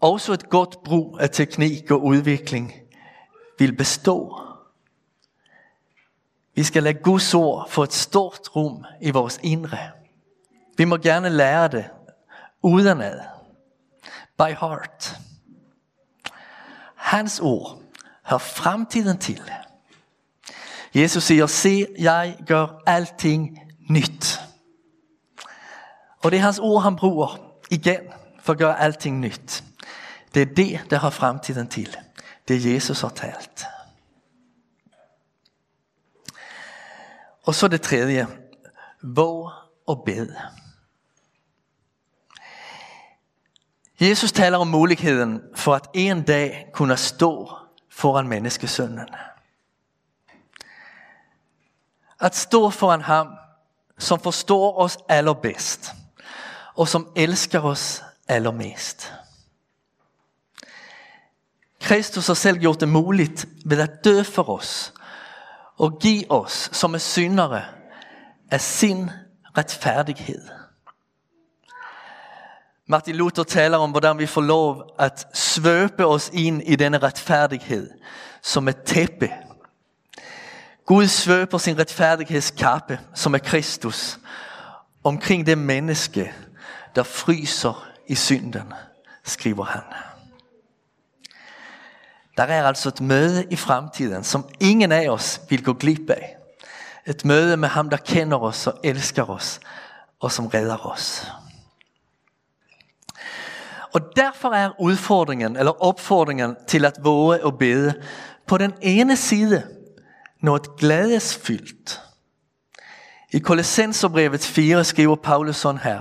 også 0.00 0.32
et 0.32 0.48
godt 0.48 0.76
brug 0.84 1.18
af 1.20 1.30
teknik 1.30 1.90
og 1.90 2.04
udvikling, 2.04 2.72
vil 3.58 3.76
bestå. 3.76 4.40
Vi 6.54 6.62
skal 6.62 6.82
lade 6.82 6.98
Guds 7.02 7.34
ord 7.34 7.70
få 7.70 7.82
et 7.82 7.92
stort 7.92 8.56
rum 8.56 8.84
i 9.00 9.10
vores 9.10 9.40
indre. 9.42 9.78
Vi 10.76 10.84
må 10.84 10.96
gerne 10.96 11.28
lære 11.28 11.68
det 11.68 11.84
udenad. 12.62 13.20
By 14.38 14.54
heart. 14.60 15.18
Hans 16.94 17.40
ord 17.40 17.82
hör 18.22 18.38
fremtiden 18.38 19.18
til. 19.18 19.50
Jesus 20.94 21.24
siger, 21.24 21.46
se, 21.46 21.86
jeg 21.98 22.38
gør 22.46 22.82
alting 22.86 23.58
nyt. 23.90 24.40
Og 26.24 26.30
det 26.30 26.36
er 26.36 26.42
hans 26.42 26.58
ord, 26.58 26.82
han 26.82 26.96
bruger 26.96 27.52
igen 27.70 28.00
for 28.40 28.52
at 28.52 28.58
gøre 28.58 28.80
alting 28.80 29.20
nyt. 29.20 29.64
Det 30.34 30.42
er 30.42 30.54
det, 30.54 30.80
der 30.90 30.98
har 30.98 31.10
fremtiden 31.10 31.68
til. 31.68 31.96
Det 32.48 32.74
Jesus 32.74 33.00
har 33.00 33.08
talt. 33.08 33.64
Og 37.42 37.54
så 37.54 37.68
det 37.68 37.82
tredje. 37.82 38.26
Våg 39.02 39.50
og 39.86 40.02
bed. 40.06 40.28
Jesus 44.00 44.32
taler 44.32 44.58
om 44.58 44.66
muligheden 44.66 45.42
for 45.54 45.74
at 45.74 45.88
en 45.94 46.22
dag 46.22 46.66
kunne 46.72 46.96
stå 46.96 47.52
foran 47.90 48.28
menneskesønnen. 48.28 49.08
At 52.20 52.36
stå 52.36 52.70
foran 52.70 53.00
ham, 53.00 53.28
som 53.98 54.20
forstår 54.20 54.78
os 54.78 54.98
allerbedst, 55.08 55.92
og 56.74 56.88
som 56.88 57.08
elsker 57.16 57.60
os 57.60 58.02
allermest. 58.28 59.12
Kristus 61.80 62.26
har 62.26 62.34
selv 62.34 62.58
gjort 62.58 62.80
det 62.80 62.88
muligt 62.88 63.46
ved 63.64 63.80
at 63.80 64.04
dø 64.04 64.22
for 64.22 64.50
os 64.50 64.92
og 65.76 65.98
give 66.00 66.30
os, 66.30 66.70
som 66.72 66.94
er 66.94 66.98
syndere, 66.98 67.64
af 68.50 68.60
sin 68.60 69.10
retfærdighed. 69.58 70.57
Martin 72.90 73.16
Luther 73.16 73.44
taler 73.44 73.78
om, 73.78 73.90
hvordan 73.90 74.18
vi 74.18 74.26
får 74.26 74.40
lov 74.40 74.94
at 74.98 75.26
svøbe 75.34 76.06
os 76.06 76.30
ind 76.32 76.62
i 76.64 76.76
denne 76.76 76.98
retfærdighed 76.98 77.90
som 78.42 78.68
et 78.68 78.82
tæppe. 78.82 79.30
Gud 80.86 81.06
svøber 81.06 81.58
sin 81.58 81.78
retfærdighedskappe, 81.78 83.00
som 83.14 83.34
er 83.34 83.38
Kristus, 83.38 84.18
omkring 85.04 85.46
det 85.46 85.58
menneske, 85.58 86.32
der 86.94 87.02
fryser 87.02 87.88
i 88.06 88.14
synden, 88.14 88.72
skriver 89.24 89.64
han. 89.64 89.82
Der 92.36 92.42
er 92.42 92.66
altså 92.66 92.88
et 92.88 93.00
møde 93.00 93.44
i 93.50 93.56
fremtiden, 93.56 94.24
som 94.24 94.48
ingen 94.60 94.92
af 94.92 95.08
os 95.08 95.40
vil 95.50 95.64
gå 95.64 95.72
glip 95.72 96.10
af. 96.10 96.36
Et 97.06 97.24
møde 97.24 97.56
med 97.56 97.68
ham, 97.68 97.90
der 97.90 97.96
kender 97.96 98.38
os 98.38 98.66
og 98.66 98.80
elsker 98.84 99.30
os, 99.30 99.60
og 100.20 100.32
som 100.32 100.46
redder 100.46 100.86
os. 100.86 101.26
Og 103.94 104.00
derfor 104.16 104.48
er 104.48 104.70
udfordringen, 104.80 105.56
eller 105.56 105.84
opfordringen 105.84 106.56
til 106.66 106.84
at 106.84 106.96
våge 107.02 107.44
og 107.44 107.58
bede, 107.58 107.94
på 108.46 108.58
den 108.58 108.72
ene 108.82 109.16
side 109.16 109.62
noget 110.40 110.76
glædesfyldt. 110.76 112.02
I 113.32 113.38
Kolossenserbrevet 113.38 114.40
4 114.40 114.84
skriver 114.84 115.16
Paulus 115.16 115.56
sådan 115.56 115.80
her. 115.80 116.00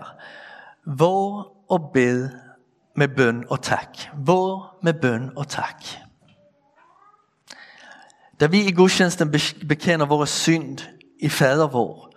Våg 0.86 1.48
og 1.70 1.90
bed 1.94 2.30
med 2.96 3.08
bøn 3.08 3.46
og 3.50 3.62
tak. 3.62 3.98
Våg 4.18 4.66
med 4.84 4.94
bøn 4.94 5.32
og 5.36 5.48
tak. 5.48 5.84
Da 8.40 8.46
vi 8.46 8.66
i 8.66 8.72
gudstjenesten 8.72 9.32
bekender 9.68 10.06
vores 10.06 10.30
synd 10.30 10.80
i 11.20 11.30
fader 11.30 11.68
vor, 11.68 12.12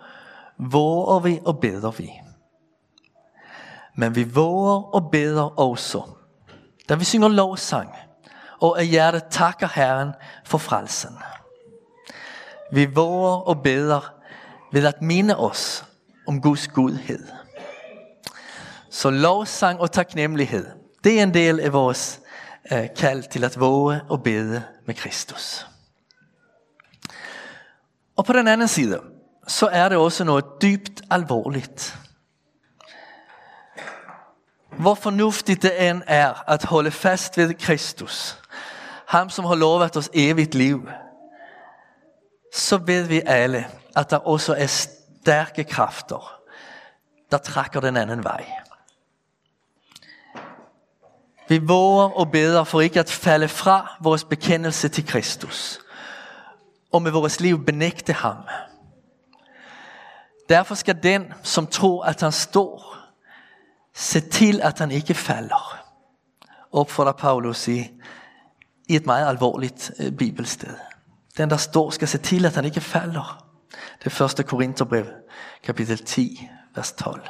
våger 0.59 1.19
vi 1.19 1.39
og 1.45 1.59
beder 1.59 1.91
vi. 1.91 2.11
Men 3.95 4.15
vi 4.15 4.23
våger 4.23 4.95
og 4.95 5.11
beder 5.11 5.59
også, 5.59 6.01
da 6.89 6.95
vi 6.95 7.03
synger 7.03 7.27
lovsang, 7.27 7.89
og 8.61 8.79
af 8.79 8.87
hjertet 8.87 9.23
takker 9.29 9.67
Herren 9.75 10.13
for 10.45 10.57
frelsen. 10.57 11.17
Vi 12.71 12.85
våger 12.85 13.35
og 13.35 13.63
beder 13.63 14.13
ved 14.71 14.85
at 14.85 15.01
minde 15.01 15.37
os 15.37 15.85
om 16.27 16.41
Guds 16.41 16.67
godhed. 16.67 17.27
Så 18.89 19.09
lovsang 19.09 19.79
og 19.79 19.91
taknemmelighed, 19.91 20.67
det 21.03 21.19
er 21.19 21.23
en 21.23 21.33
del 21.33 21.59
af 21.59 21.73
vores 21.73 22.21
øh, 22.71 22.87
kald 22.97 23.23
til 23.31 23.43
at 23.43 23.59
våge 23.59 24.01
og 24.09 24.23
bede 24.23 24.63
med 24.85 24.95
Kristus. 24.95 25.67
Og 28.15 28.25
på 28.25 28.33
den 28.33 28.47
anden 28.47 28.67
side, 28.67 29.01
så 29.47 29.67
er 29.67 29.89
det 29.89 29.97
også 29.97 30.23
noget 30.23 30.45
dybt 30.61 31.01
alvorligt. 31.11 31.97
Hvor 34.79 34.95
fornuftigt 34.95 35.61
det 35.61 35.89
end 35.89 36.01
er 36.07 36.49
at 36.49 36.63
holde 36.63 36.91
fast 36.91 37.37
ved 37.37 37.53
Kristus, 37.53 38.41
ham 39.07 39.29
som 39.29 39.45
har 39.45 39.55
lovet 39.55 39.97
os 39.97 40.09
evigt 40.13 40.55
liv, 40.55 40.89
så 42.53 42.77
ved 42.77 43.07
vi 43.07 43.21
alle, 43.25 43.67
at 43.95 44.09
der 44.09 44.17
også 44.17 44.55
er 44.55 44.67
stærke 44.67 45.63
kræfter, 45.63 46.41
der 47.31 47.37
trækker 47.37 47.79
den 47.79 47.97
anden 47.97 48.23
vej. 48.23 48.45
Vi 51.47 51.57
våger 51.57 52.09
og 52.09 52.31
beder 52.31 52.63
for 52.63 52.81
ikke 52.81 52.99
at 52.99 53.09
falde 53.09 53.47
fra 53.47 53.97
vores 54.01 54.23
bekendelse 54.23 54.89
til 54.89 55.07
Kristus, 55.07 55.79
og 56.93 57.01
med 57.01 57.11
vores 57.11 57.39
liv 57.39 57.65
benægte 57.65 58.13
ham. 58.13 58.37
Derfor 60.49 60.75
skal 60.75 61.03
den, 61.03 61.33
som 61.43 61.67
tror, 61.67 62.03
at 62.03 62.21
han 62.21 62.31
står, 62.31 63.00
se 63.93 64.19
til, 64.19 64.61
at 64.61 64.79
han 64.79 64.91
ikke 64.91 65.13
falder. 65.13 65.85
Opfordrer 66.71 67.11
Paulus 67.11 67.67
i, 67.67 67.91
i 68.87 68.95
et 68.95 69.05
meget 69.05 69.27
alvorligt 69.27 69.91
øh, 69.99 70.11
bibelsted. 70.11 70.75
Den, 71.37 71.49
der 71.49 71.57
står, 71.57 71.89
skal 71.89 72.07
se 72.07 72.17
til, 72.17 72.45
at 72.45 72.55
han 72.55 72.65
ikke 72.65 72.81
falder. 72.81 73.47
Det 74.03 74.11
første 74.11 74.43
Korintherbrev, 74.43 75.05
kapitel 75.63 75.97
10, 75.97 76.49
vers 76.75 76.91
12. 76.91 77.21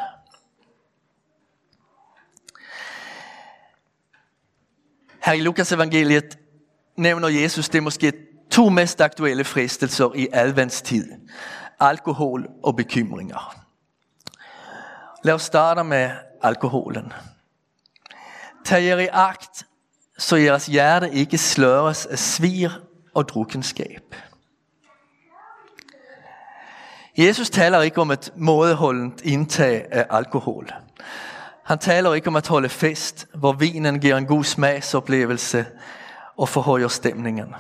Her 5.24 5.34
i 5.34 5.41
Lukas 5.41 5.72
evangeliet 5.72 6.38
nævner 6.98 7.27
Jesus 7.27 7.70
det 7.70 7.83
måske 7.83 8.14
to 8.51 8.70
mest 8.70 9.01
aktuelle 9.01 9.44
fristelser 9.44 10.16
i 10.16 10.27
adventstid. 10.33 11.12
Alkohol 11.79 12.48
og 12.64 12.75
bekymringer. 12.75 13.55
Lad 15.24 15.33
os 15.33 15.42
starte 15.42 15.83
med 15.83 16.12
alkoholen. 16.44 17.14
Tag 18.66 18.84
jer 18.86 18.98
i 18.98 19.08
agt, 19.12 19.66
så 20.18 20.36
jeres 20.36 20.66
hjerte 20.66 21.12
ikke 21.12 21.38
sløres 21.38 22.06
af 22.06 22.20
svir 22.20 22.70
og 23.14 23.30
drukkenskab. 23.30 24.16
Jesus 27.18 27.50
taler 27.50 27.82
ikke 27.82 28.01
om 28.01 28.12
et 28.12 28.32
mådeholdent 28.36 29.22
indtag 29.22 29.86
af 29.92 30.06
alkohol. 30.10 30.74
Han 31.64 31.80
taler 31.80 32.14
ikke 32.14 32.27
om 32.27 32.36
at 32.36 32.48
holde 32.48 32.70
fest, 32.70 33.27
hvor 33.36 33.54
vinen 33.54 34.00
giver 34.00 34.18
en 34.18 34.25
god 34.25 34.44
smagsoplevelse 34.44 35.66
og 36.38 36.50
forhøjer 36.50 36.88
stemningen. 36.88 37.56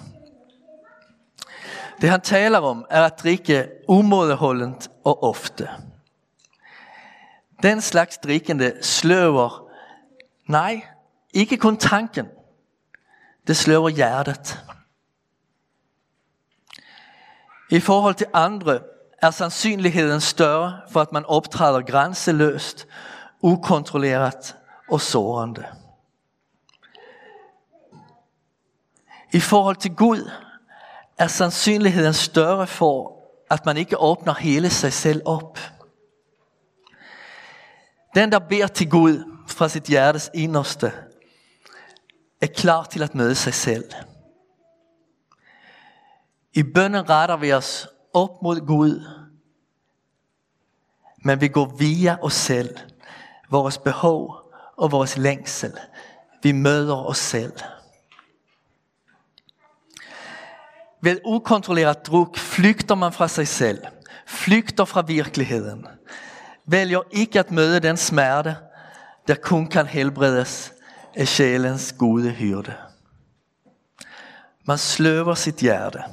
Det 2.01 2.09
han 2.09 2.21
taler 2.21 2.59
om 2.59 2.85
er 2.89 3.03
at 3.03 3.19
drikke 3.23 3.67
umådeholdent 3.87 4.89
og 5.03 5.23
ofte. 5.23 5.69
Den 7.63 7.81
slags 7.81 8.17
drikkende 8.17 8.73
sløver, 8.81 9.69
nej, 10.45 10.81
ikke 11.33 11.57
kun 11.57 11.77
tanken, 11.77 12.27
det 13.47 13.57
sløver 13.57 13.89
hjertet. 13.89 14.65
I 17.69 17.79
forhold 17.79 18.15
til 18.15 18.27
andre 18.33 18.79
er 19.21 19.31
sandsynligheden 19.31 20.21
større 20.21 20.81
for 20.89 21.01
at 21.01 21.11
man 21.11 21.25
optræder 21.25 21.81
grænseløst, 21.81 22.87
ukontrolleret 23.41 24.55
og 24.89 25.01
sårende. 25.01 25.65
I 29.33 29.39
forhold 29.39 29.75
til 29.75 29.95
Gud 29.95 30.31
er 31.17 31.27
sandsynligheden 31.27 32.13
større 32.13 32.67
for, 32.67 33.17
at 33.49 33.65
man 33.65 33.77
ikke 33.77 33.97
åbner 33.97 34.33
hele 34.33 34.69
sig 34.69 34.93
selv 34.93 35.21
op. 35.25 35.59
Den, 38.15 38.31
der 38.31 38.39
beder 38.39 38.67
til 38.67 38.89
Gud 38.89 39.23
fra 39.47 39.69
sit 39.69 39.83
hjertes 39.83 40.29
inderste, 40.33 40.93
er 42.41 42.47
klar 42.47 42.83
til 42.83 43.03
at 43.03 43.15
møde 43.15 43.35
sig 43.35 43.53
selv. 43.53 43.91
I 46.53 46.63
bønnen 46.63 47.09
retter 47.09 47.37
vi 47.37 47.53
os 47.53 47.87
op 48.13 48.41
mod 48.41 48.65
Gud, 48.67 49.07
men 51.17 51.41
vi 51.41 51.47
går 51.47 51.65
via 51.65 52.17
os 52.21 52.33
selv, 52.33 52.77
vores 53.49 53.77
behov 53.77 54.53
og 54.77 54.91
vores 54.91 55.17
længsel. 55.17 55.79
Vi 56.43 56.51
møder 56.51 56.95
os 56.95 57.17
selv. 57.17 57.53
Ved 61.01 61.19
ukontrolleret 61.25 62.07
druk 62.07 62.37
flygter 62.37 62.95
man 62.95 63.13
fra 63.13 63.27
sig 63.27 63.47
selv, 63.47 63.83
flygter 64.27 64.85
fra 64.85 65.01
virkeligheden, 65.01 65.87
vælger 66.71 67.01
ikke 67.11 67.39
at 67.39 67.51
møde 67.51 67.79
den 67.79 67.97
smerte, 67.97 68.55
der 69.27 69.35
kun 69.35 69.67
kan 69.67 69.85
helbredes 69.85 70.73
af 71.15 71.27
sjælens 71.27 71.95
gode 71.97 72.31
hyrde. 72.31 72.73
Man 74.65 74.77
sløver 74.77 75.33
sit 75.33 75.55
hjerte, 75.55 76.03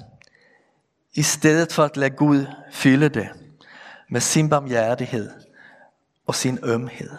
i 1.14 1.23
stedet 1.23 1.73
for 1.73 1.85
at 1.85 1.97
lade 1.97 2.16
Gud 2.16 2.47
fylde 2.73 3.09
det 3.09 3.29
med 4.11 4.21
sin 4.21 4.49
barmhjertighed 4.49 5.31
og 6.27 6.35
sin 6.35 6.59
ømhed. 6.62 7.11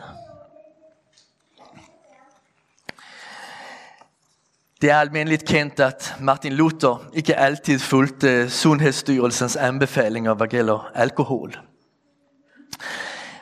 Det 4.81 4.91
er 4.91 4.95
almindeligt 4.95 5.45
kendt, 5.45 5.79
at 5.79 6.15
Martin 6.19 6.53
Luther 6.53 7.09
ikke 7.13 7.35
altid 7.35 7.79
fulgte 7.79 8.49
Sundhedsstyrelsens 8.49 9.55
anbefalinger, 9.55 10.33
hvad 10.33 10.47
gælder 10.47 10.91
alkohol. 10.95 11.68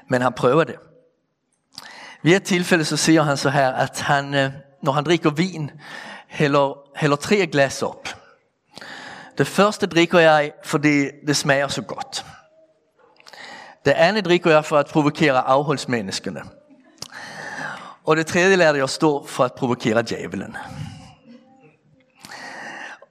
Men 0.07 0.21
han 0.21 0.33
prøver 0.33 0.63
det. 0.63 0.75
Ved 2.23 2.35
et 2.35 2.43
tilfælde 2.43 2.85
så 2.85 2.97
siger 2.97 3.21
han 3.21 3.37
så 3.37 3.49
her, 3.49 3.71
at 3.71 4.01
han, 4.01 4.33
øh, 4.33 4.51
når 4.83 4.91
han 4.91 5.03
drikker 5.03 5.29
vin, 5.29 5.71
hælder, 6.27 6.77
hælder 6.95 7.15
tre 7.15 7.47
glas 7.47 7.83
op. 7.83 8.07
Det 9.37 9.47
første 9.47 9.87
drikker 9.87 10.19
jeg, 10.19 10.51
fordi 10.63 11.05
det 11.27 11.35
smager 11.35 11.67
så 11.67 11.81
godt. 11.81 12.25
Det 13.85 13.91
andet 13.91 14.25
drikker 14.25 14.51
jeg 14.51 14.65
for 14.65 14.77
at 14.77 14.87
provokere 14.87 15.47
afholdsmenneskene. 15.47 16.41
Og 18.03 18.17
det 18.17 18.27
tredje 18.27 18.55
lærte 18.55 18.79
jeg 18.79 18.89
stå 18.89 19.25
for 19.25 19.43
at 19.43 19.53
provokere 19.53 20.01
djævelen. 20.01 20.57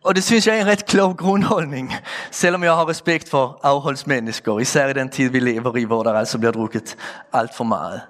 Og 0.07 0.14
det 0.14 0.25
synes 0.25 0.47
jeg 0.47 0.57
er 0.57 0.61
en 0.61 0.66
ret 0.66 0.87
klog 0.87 1.16
grundholdning, 1.16 1.95
selvom 2.31 2.62
jeg 2.62 2.73
har 2.73 2.88
respekt 2.88 3.29
for 3.29 3.61
afholdsmennesker, 3.62 4.59
især 4.59 4.88
i 4.88 4.92
den 4.92 5.09
tid 5.09 5.31
vi 5.31 5.40
lever 5.40 5.77
i, 5.77 5.85
hvor 5.85 6.03
der 6.03 6.12
altså 6.12 6.38
bliver 6.38 6.53
drukket 6.53 6.97
alt 7.33 7.55
for 7.55 7.64
meget. 7.64 8.01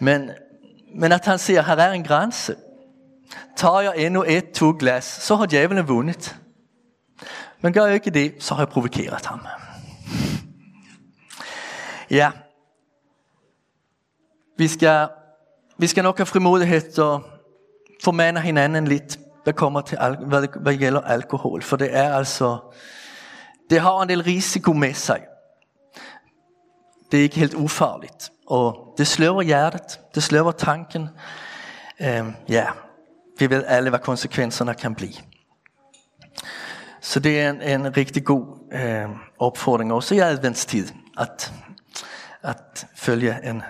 Men, 0.00 0.30
men 0.94 1.12
at 1.12 1.24
han 1.24 1.38
siger, 1.38 1.62
her 1.62 1.76
er 1.76 1.92
en 1.92 2.04
grænse. 2.04 2.56
Tar 3.56 3.80
jeg 3.80 3.92
endnu 3.96 4.24
et, 4.26 4.50
to 4.50 4.76
glas, 4.78 5.04
så 5.04 5.36
har 5.36 5.46
djævelen 5.46 5.88
vundet. 5.88 6.36
Men 7.60 7.72
gør 7.72 7.84
jeg 7.84 7.94
ikke 7.94 8.10
det, 8.10 8.34
så 8.38 8.54
har 8.54 8.62
jeg 8.62 8.68
provokeret 8.68 9.26
ham. 9.26 9.46
Ja. 12.10 12.30
vi 14.58 14.68
skal, 14.68 15.08
vi 15.78 15.86
skal 15.86 16.02
nok 16.02 16.16
have 16.16 16.26
frimodighed 16.26 16.98
og 16.98 17.22
formane 18.02 18.40
hinanden 18.40 18.88
lidt, 18.88 19.18
der 19.46 19.52
kommer 19.52 19.80
til, 19.80 19.98
hvad, 20.26 20.48
hvad 20.60 20.76
gælder 20.76 21.00
alkohol. 21.00 21.62
For 21.62 21.76
det 21.76 21.96
er 21.96 22.14
altså, 22.14 22.58
det 23.70 23.80
har 23.80 24.02
en 24.02 24.08
del 24.08 24.22
risiko 24.22 24.72
med 24.72 24.94
sig. 24.94 25.20
Det 27.12 27.18
er 27.18 27.22
ikke 27.22 27.38
helt 27.38 27.54
ufarligt. 27.54 28.30
Og 28.46 28.94
det 28.98 29.06
sløver 29.06 29.42
hjertet, 29.42 30.00
det 30.14 30.22
sløver 30.22 30.52
tanken. 30.52 31.08
Øhm, 32.00 32.34
ja, 32.48 32.66
vi 33.38 33.50
ved 33.50 33.64
alle, 33.66 33.90
hvad 33.90 33.98
konsekvenserne 33.98 34.74
kan 34.74 34.94
blive. 34.94 35.14
Så 37.00 37.20
det 37.20 37.40
er 37.40 37.50
en, 37.50 37.62
en 37.62 37.96
rigtig 37.96 38.24
god 38.24 38.72
øh, 38.72 39.08
opfordring 39.38 39.92
også 39.92 40.14
i 40.14 40.18
adventstid, 40.18 40.88
at, 41.18 41.52
at 42.42 42.86
følge 42.96 43.38
en 43.44 43.62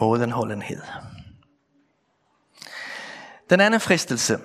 modenholdenhed. 0.00 0.82
Den 3.50 3.60
anden 3.60 3.80
fristelse, 3.80 4.38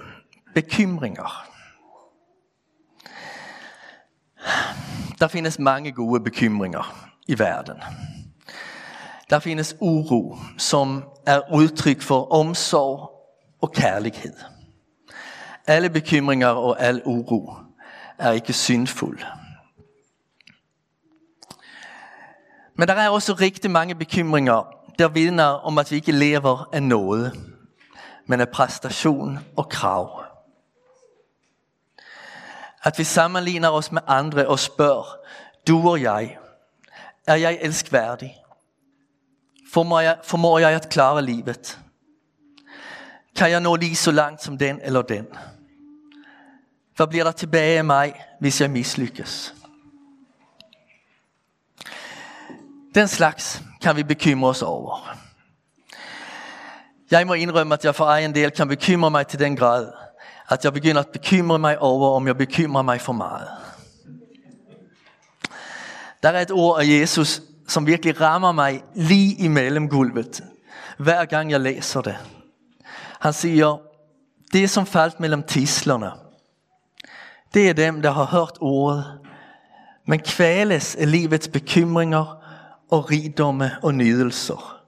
bekymringer. 0.56 1.48
Der 5.20 5.28
findes 5.28 5.60
mange 5.60 5.91
gode 5.91 6.24
bekymringer 6.24 7.10
i 7.28 7.39
verden. 7.39 7.82
Der 9.30 9.39
findes 9.39 9.76
uro, 9.80 10.38
som 10.58 11.04
er 11.26 11.54
udtryk 11.54 12.02
for 12.02 12.32
omsorg 12.32 13.12
og 13.62 13.72
kærlighed. 13.72 14.34
Alle 15.68 15.89
bekymringer 15.89 16.48
og 16.48 16.82
al 16.82 17.02
uro 17.06 17.54
er 18.18 18.32
ikke 18.32 18.54
syndfuld. 18.54 19.20
Men 22.78 22.88
der 22.88 22.94
er 22.94 23.10
også 23.10 23.34
rigtig 23.34 23.72
mange 23.72 23.96
bekymringer, 23.96 24.68
der 25.00 25.08
vidner 25.08 25.44
om, 25.44 25.78
at 25.78 25.91
vi 25.91 25.96
ikke 25.96 26.12
lever 26.12 26.70
af 26.74 26.84
noget, 26.84 27.39
men 28.26 28.41
af 28.41 28.50
præstation 28.50 29.39
og 29.58 29.70
krav. 29.70 30.24
At 32.86 32.98
vi 32.98 33.04
sammenligner 33.04 33.69
os 33.69 33.91
med 33.91 34.02
andre 34.08 34.48
og 34.48 34.60
spørger, 34.60 35.17
du 35.67 35.89
og 35.89 36.02
jeg, 36.02 36.38
er 37.28 37.36
jeg 37.36 37.58
elskværdig? 37.62 38.36
Formår 39.74 40.00
jeg, 40.00 40.17
formår 40.24 40.60
jeg 40.60 40.71
at 40.71 40.89
klare 40.89 41.21
livet? 41.21 41.80
Kan 43.36 43.52
jeg 43.52 43.60
nå 43.60 43.76
lige 43.76 43.95
så 43.95 44.12
langt 44.12 44.43
som 44.43 44.58
den 44.58 44.80
eller 44.84 45.02
den? 45.02 45.28
Hvad 46.95 47.08
bliver 47.08 47.24
der 47.24 47.32
tilbage 47.32 47.78
af 47.78 47.86
mig, 47.86 48.24
hvis 48.39 48.62
jeg 48.62 48.71
mislykkes? 48.71 49.56
Den 52.95 53.08
slags 53.08 53.62
kan 53.82 53.95
vi 53.95 54.04
bekymre 54.04 54.50
os 54.50 54.62
over. 54.62 55.17
Jeg 57.12 57.28
må 57.28 57.34
indrømme, 57.34 57.74
at 57.74 57.86
jeg 57.86 57.95
for 57.95 58.06
egen 58.06 58.36
del 58.36 58.52
kan 58.52 58.67
bekymre 58.67 59.12
mig 59.12 59.28
til 59.28 59.39
den 59.39 59.56
grad, 59.56 60.05
at 60.49 60.63
jeg 60.63 60.73
begynder 60.73 61.01
at 61.01 61.08
bekymre 61.08 61.60
mig 61.60 61.79
over, 61.79 62.15
om 62.15 62.27
jeg 62.27 62.38
bekymrer 62.38 62.81
mig 62.81 63.01
for 63.01 63.13
meget. 63.13 63.47
Der 66.23 66.29
er 66.29 66.41
et 66.41 66.51
ord 66.51 66.81
af 66.81 66.86
Jesus, 66.99 67.41
som 67.67 67.86
virkelig 67.88 68.21
rammer 68.21 68.51
mig 68.51 68.84
lige 68.95 69.36
imellem 69.36 69.89
gulvet, 69.89 70.43
hver 70.97 71.25
gang 71.25 71.51
jeg 71.51 71.60
læser 71.60 72.01
det. 72.01 72.17
Han 73.19 73.34
siger, 73.34 73.81
det 74.53 74.69
som 74.69 74.86
faldt 74.86 75.19
mellem 75.19 75.43
tislerne, 75.43 76.12
det 77.53 77.69
er 77.69 77.73
dem, 77.73 78.01
der 78.01 78.12
har 78.12 78.25
hørt 78.25 78.58
ordet, 78.62 79.19
men 80.05 80.19
kvæles 80.19 80.95
af 80.95 81.12
livets 81.12 81.47
bekymringer 81.47 82.43
og 82.89 83.12
rigdomme 83.12 83.71
og 83.84 83.93
nydelser, 83.93 84.81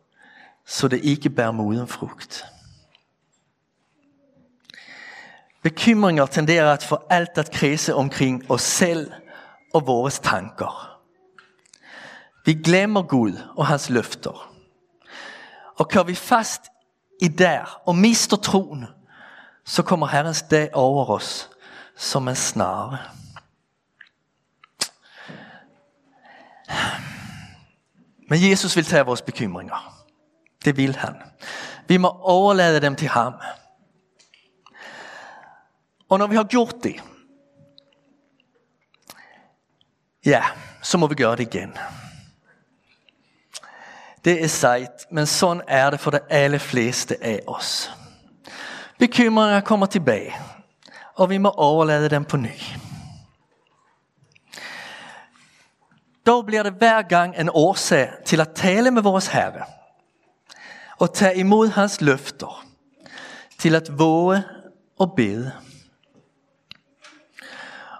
så 0.65 0.87
det 0.87 0.99
ikke 1.03 1.29
bærer 1.29 1.51
moden 1.51 1.87
frugt. 1.87 2.45
Bekymringer 5.63 6.25
tenderer 6.25 6.73
at 6.73 6.83
få 6.83 6.99
alt 7.09 7.37
at 7.37 7.51
kredse 7.51 7.95
omkring 7.95 8.51
os 8.51 8.61
selv 8.61 9.11
og 9.73 9.87
vores 9.87 10.19
tanker. 10.19 10.99
Vi 12.45 12.53
glemmer 12.53 13.01
Gud 13.01 13.33
og 13.57 13.67
hans 13.67 13.89
løfter. 13.89 14.53
Og 15.79 15.89
kører 15.89 16.03
vi 16.03 16.15
fast 16.15 16.61
i 17.21 17.27
der 17.27 17.81
og 17.85 17.95
mister 17.95 18.37
troen, 18.37 18.85
så 19.65 19.83
kommer 19.83 20.07
Herrens 20.07 20.41
dag 20.41 20.69
over 20.73 21.09
os 21.09 21.49
som 21.95 22.27
en 22.27 22.35
snare. 22.35 22.97
Men 28.29 28.49
Jesus 28.49 28.75
vil 28.75 28.85
tage 28.85 29.05
vores 29.05 29.21
bekymringer. 29.21 30.05
Det 30.65 30.77
vil 30.77 30.95
han. 30.95 31.15
Vi 31.87 31.97
må 31.97 32.07
overlade 32.09 32.81
dem 32.81 32.95
til 32.95 33.07
ham. 33.07 33.33
Og 36.09 36.19
når 36.19 36.27
vi 36.27 36.35
har 36.35 36.43
gjort 36.43 36.75
det, 36.83 37.03
ja, 40.25 40.43
så 40.81 40.97
må 40.97 41.07
vi 41.07 41.15
gøre 41.15 41.35
det 41.35 41.53
igen. 41.53 41.77
Det 44.25 44.43
er 44.43 44.47
sejt, 44.47 45.05
men 45.11 45.25
sådan 45.25 45.63
er 45.67 45.89
det 45.89 45.99
for 45.99 46.11
de 46.11 46.19
allerfleste 46.29 47.23
af 47.23 47.39
os. 47.47 47.91
Bekymringer 48.99 49.61
kommer 49.61 49.85
tilbage, 49.85 50.35
og 51.15 51.29
vi 51.29 51.37
må 51.37 51.49
overlade 51.49 52.09
dem 52.09 52.25
på 52.25 52.37
ny. 52.37 52.59
Då 56.25 56.41
bliver 56.41 56.63
det 56.63 56.73
hver 56.73 57.01
gang 57.01 57.35
en 57.39 57.49
årsag 57.53 58.09
til 58.25 58.41
at 58.41 58.49
tale 58.55 58.91
med 58.91 59.01
vores 59.01 59.27
Herre 59.27 59.65
og 60.99 61.13
tage 61.13 61.37
imod 61.37 61.67
hans 61.67 62.01
løfter, 62.01 62.65
til 63.59 63.75
at 63.75 63.99
våge 63.99 64.43
og 64.99 65.13
bede. 65.15 65.53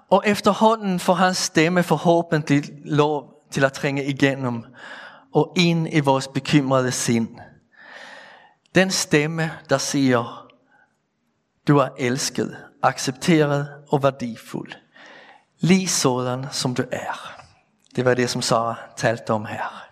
Og 0.10 0.24
efterhånden 0.26 1.00
får 1.00 1.14
hans 1.14 1.38
stemme 1.38 1.84
forhåbentlig 1.84 2.64
lov 2.86 3.44
til 3.52 3.66
at 3.66 3.74
trænge 3.74 4.06
igennem 4.06 4.64
og 5.34 5.54
ind 5.58 5.88
i 5.94 6.00
vores 6.00 6.28
bekymrede 6.28 6.92
sind. 6.92 7.40
Den 8.76 8.92
stemme, 8.92 9.52
der 9.70 9.78
siger, 9.78 10.48
du 11.68 11.78
er 11.78 11.90
elsket, 11.98 12.58
accepteret 12.84 13.70
og 13.88 14.04
værdifuld. 14.04 14.72
Lige 15.60 15.88
sådan 15.88 16.46
som 16.52 16.76
du 16.76 16.84
er. 16.92 17.42
Det 17.96 18.06
var 18.06 18.14
det 18.14 18.30
som 18.30 18.42
Sara 18.42 18.76
talte 18.96 19.32
om 19.32 19.46
her. 19.46 19.88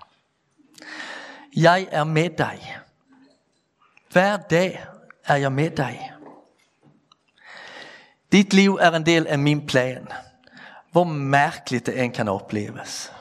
Jeg 1.55 1.87
er 1.91 2.03
med 2.03 2.29
dig. 2.29 2.77
Hver 4.11 4.37
dag 4.37 4.85
er 5.25 5.35
jeg 5.35 5.51
med 5.51 5.69
dig. 5.69 6.11
Dit 8.35 8.53
liv 8.53 8.77
er 8.81 8.91
en 8.91 9.05
del 9.05 9.27
af 9.27 9.39
min 9.39 9.65
plan. 9.67 10.07
Hvor 10.91 11.03
mærkeligt 11.03 11.85
det 11.85 12.03
end 12.03 12.13
kan 12.13 12.27
opleves. 12.27 13.13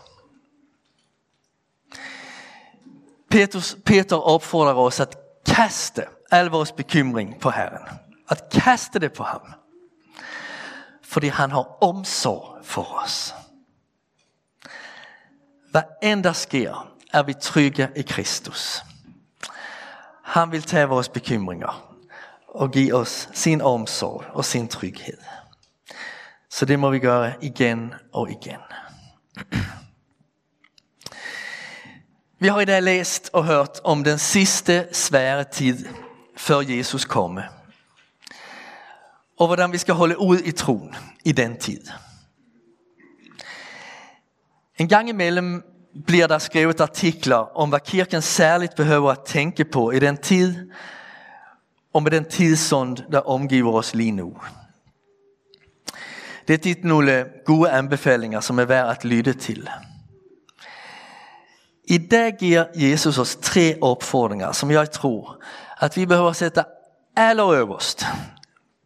Petrus, 3.30 3.76
Peter 3.86 4.16
opfordrer 4.16 4.74
os 4.74 5.00
at 5.00 5.16
kaste 5.46 6.04
al 6.30 6.46
vores 6.46 6.72
bekymring 6.72 7.40
på 7.40 7.50
Herren. 7.50 7.98
At 8.28 8.48
kaste 8.50 8.98
det 8.98 9.12
på 9.12 9.22
ham. 9.22 9.40
Fordi 11.02 11.26
han 11.26 11.50
har 11.50 11.84
omsorg 11.84 12.64
for 12.64 13.02
os. 13.02 13.34
Hvad 15.70 15.82
end 16.02 16.24
der 16.24 16.32
sker, 16.32 16.92
er 17.12 17.22
vi 17.22 17.34
trygge 17.40 17.88
i 17.96 18.02
Kristus. 18.02 18.82
Han 20.22 20.52
vil 20.52 20.62
tage 20.62 20.86
vores 20.88 21.08
bekymringer 21.08 21.93
og 22.54 22.70
give 22.70 22.94
os 22.94 23.28
sin 23.32 23.60
omsorg 23.60 24.24
og 24.32 24.44
sin 24.44 24.68
tryghed. 24.68 25.18
Så 26.50 26.64
det 26.64 26.78
må 26.78 26.90
vi 26.90 26.98
gøre 26.98 27.32
igen 27.40 27.94
og 28.12 28.30
igen. 28.30 28.60
Vi 32.38 32.48
har 32.48 32.60
i 32.60 32.64
dag 32.64 32.82
læst 32.82 33.30
og 33.32 33.44
hørt 33.44 33.80
om 33.84 34.04
den 34.04 34.18
sidste 34.18 34.88
svære 34.92 35.44
tid 35.44 35.86
før 36.36 36.60
Jesus 36.60 37.04
kommer. 37.04 37.42
Og 39.38 39.46
hvordan 39.46 39.72
vi 39.72 39.78
skal 39.78 39.94
holde 39.94 40.18
ud 40.18 40.38
i 40.38 40.52
troen 40.52 40.94
i 41.24 41.32
den 41.32 41.56
tid. 41.56 41.80
En 44.78 44.88
gang 44.88 45.08
imellem 45.08 45.62
bliver 46.06 46.26
der 46.26 46.38
skrevet 46.38 46.80
artikler 46.80 47.56
om 47.56 47.68
hvad 47.68 47.80
kirken 47.80 48.22
særligt 48.22 48.76
behøver 48.76 49.10
at 49.10 49.20
tænke 49.26 49.64
på 49.64 49.90
i 49.90 49.98
den 49.98 50.16
tid 50.16 50.70
og 51.94 52.02
med 52.02 52.10
den 52.10 52.24
tidsånd, 52.24 52.96
der 53.12 53.18
omgiver 53.18 53.72
os 53.72 53.94
lige 53.94 54.12
nu. 54.12 54.36
Det 56.48 56.54
er 56.54 56.58
dit 56.58 56.84
nogle 56.84 57.26
gode 57.44 57.70
anbefalinger, 57.70 58.40
som 58.40 58.58
er 58.58 58.64
værd 58.64 58.90
at 58.90 59.04
lytte 59.04 59.32
til. 59.32 59.68
I 61.84 61.98
dag 61.98 62.36
giver 62.38 62.64
Jesus 62.74 63.18
os 63.18 63.36
tre 63.36 63.78
opfordringer, 63.82 64.52
som 64.52 64.70
jeg 64.70 64.90
tror, 64.90 65.40
at 65.80 65.96
vi 65.96 66.06
behøver 66.06 66.32
sætte 66.32 66.64
allerøverst 67.16 68.06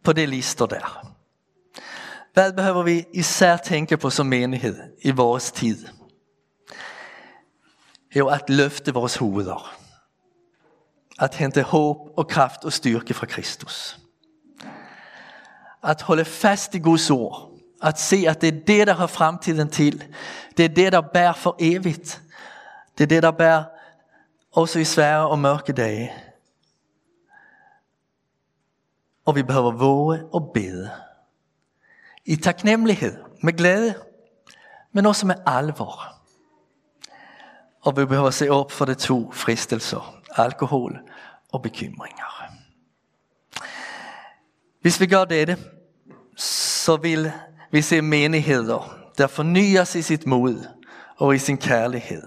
på 0.03 0.13
det 0.13 0.29
lister 0.29 0.65
der. 0.65 1.05
Hvad 2.33 2.53
behøver 2.53 2.83
vi 2.83 3.05
især 3.13 3.57
tænke 3.57 3.97
på 3.97 4.09
som 4.09 4.25
menighed 4.25 4.77
i 5.01 5.11
vores 5.11 5.51
tid? 5.51 5.87
Jo, 8.15 8.27
at 8.27 8.49
løfte 8.49 8.93
vores 8.93 9.15
hoveder. 9.15 9.88
At 11.19 11.35
hente 11.35 11.61
håb 11.61 11.97
og 12.17 12.27
kraft 12.27 12.65
og 12.65 12.73
styrke 12.73 13.13
fra 13.13 13.25
Kristus. 13.25 13.99
At 15.83 16.01
holde 16.01 16.25
fast 16.25 16.75
i 16.75 16.79
Guds 16.79 17.09
ord. 17.09 17.51
At 17.83 17.99
se, 17.99 18.25
at 18.27 18.41
det 18.41 18.47
er 18.47 18.65
det, 18.67 18.87
der 18.87 18.93
har 18.93 19.07
fremtiden 19.07 19.69
til. 19.69 20.15
Det 20.57 20.65
er 20.65 20.69
det, 20.69 20.91
der 20.91 21.01
bærer 21.01 21.33
for 21.33 21.55
evigt. 21.59 22.21
Det 22.97 23.03
er 23.03 23.07
det, 23.07 23.23
der 23.23 23.31
bærer 23.31 23.63
også 24.51 24.79
i 24.79 24.83
svære 24.83 25.27
og 25.29 25.39
mørke 25.39 25.73
dage. 25.73 26.13
Og 29.25 29.35
vi 29.35 29.43
behøver 29.43 29.71
våge 29.71 30.25
og 30.33 30.51
bede. 30.53 30.91
I 32.25 32.35
taknemmelighed, 32.35 33.17
med 33.43 33.53
glæde, 33.53 33.95
men 34.91 35.05
også 35.05 35.27
med 35.27 35.35
alvor. 35.45 36.15
Og 37.81 37.97
vi 37.97 38.05
behøver 38.05 38.29
se 38.29 38.49
op 38.49 38.71
for 38.71 38.85
de 38.85 38.93
to 38.93 39.31
fristelser, 39.31 40.21
alkohol 40.35 41.08
og 41.53 41.61
bekymringer. 41.61 42.49
Hvis 44.81 44.99
vi 44.99 45.05
gør 45.05 45.25
dette, 45.25 45.57
så 46.37 46.97
vil 46.97 47.31
vi 47.71 47.81
se 47.81 48.01
menigheder, 48.01 48.99
der 49.17 49.27
fornyes 49.27 49.95
i 49.95 50.01
sit 50.01 50.25
mod 50.25 50.65
og 51.17 51.35
i 51.35 51.37
sin 51.37 51.57
kærlighed. 51.57 52.23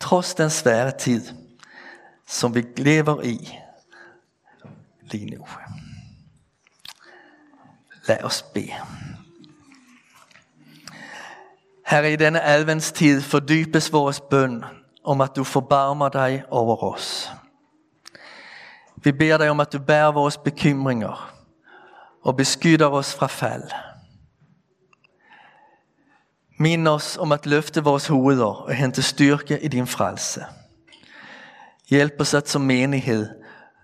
Trods 0.00 0.34
den 0.34 0.50
svære 0.50 0.90
tid, 0.98 1.26
som 2.26 2.54
vi 2.54 2.64
lever 2.76 3.22
i 3.22 3.48
lige 5.02 5.36
nu. 5.36 5.46
Lad 8.08 8.24
os 8.24 8.42
bede. 8.54 8.72
Herre, 11.86 12.12
i 12.12 12.16
denne 12.16 12.42
adventstid 12.42 13.20
fordybes 13.20 13.92
vores 13.92 14.20
bøn 14.20 14.64
om 15.04 15.20
at 15.20 15.36
du 15.36 15.44
forbarmer 15.44 16.08
dig 16.08 16.44
over 16.48 16.94
os. 16.94 17.30
Vi 19.02 19.12
beder 19.12 19.38
dig 19.38 19.50
om 19.50 19.60
at 19.60 19.72
du 19.72 19.78
bærer 19.78 20.12
vores 20.12 20.38
bekymringer 20.38 21.34
og 22.22 22.36
beskytter 22.36 22.86
os 22.86 23.14
fra 23.14 23.26
fald. 23.26 23.70
Mind 26.58 26.88
os 26.88 27.16
om 27.16 27.32
at 27.32 27.46
løfte 27.46 27.84
vores 27.84 28.06
hoveder 28.06 28.44
og 28.44 28.74
hente 28.74 29.02
styrke 29.02 29.60
i 29.64 29.68
din 29.68 29.86
frelse. 29.86 30.44
Hjælp 31.90 32.14
os 32.20 32.34
at 32.34 32.48
som 32.48 32.62
menighed 32.62 33.28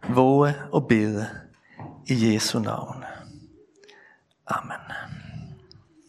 våge 0.08 0.54
og 0.72 0.88
bede 0.88 1.28
i 2.06 2.34
Jesu 2.34 2.58
navn. 2.58 3.04
Amen. 4.46 5.05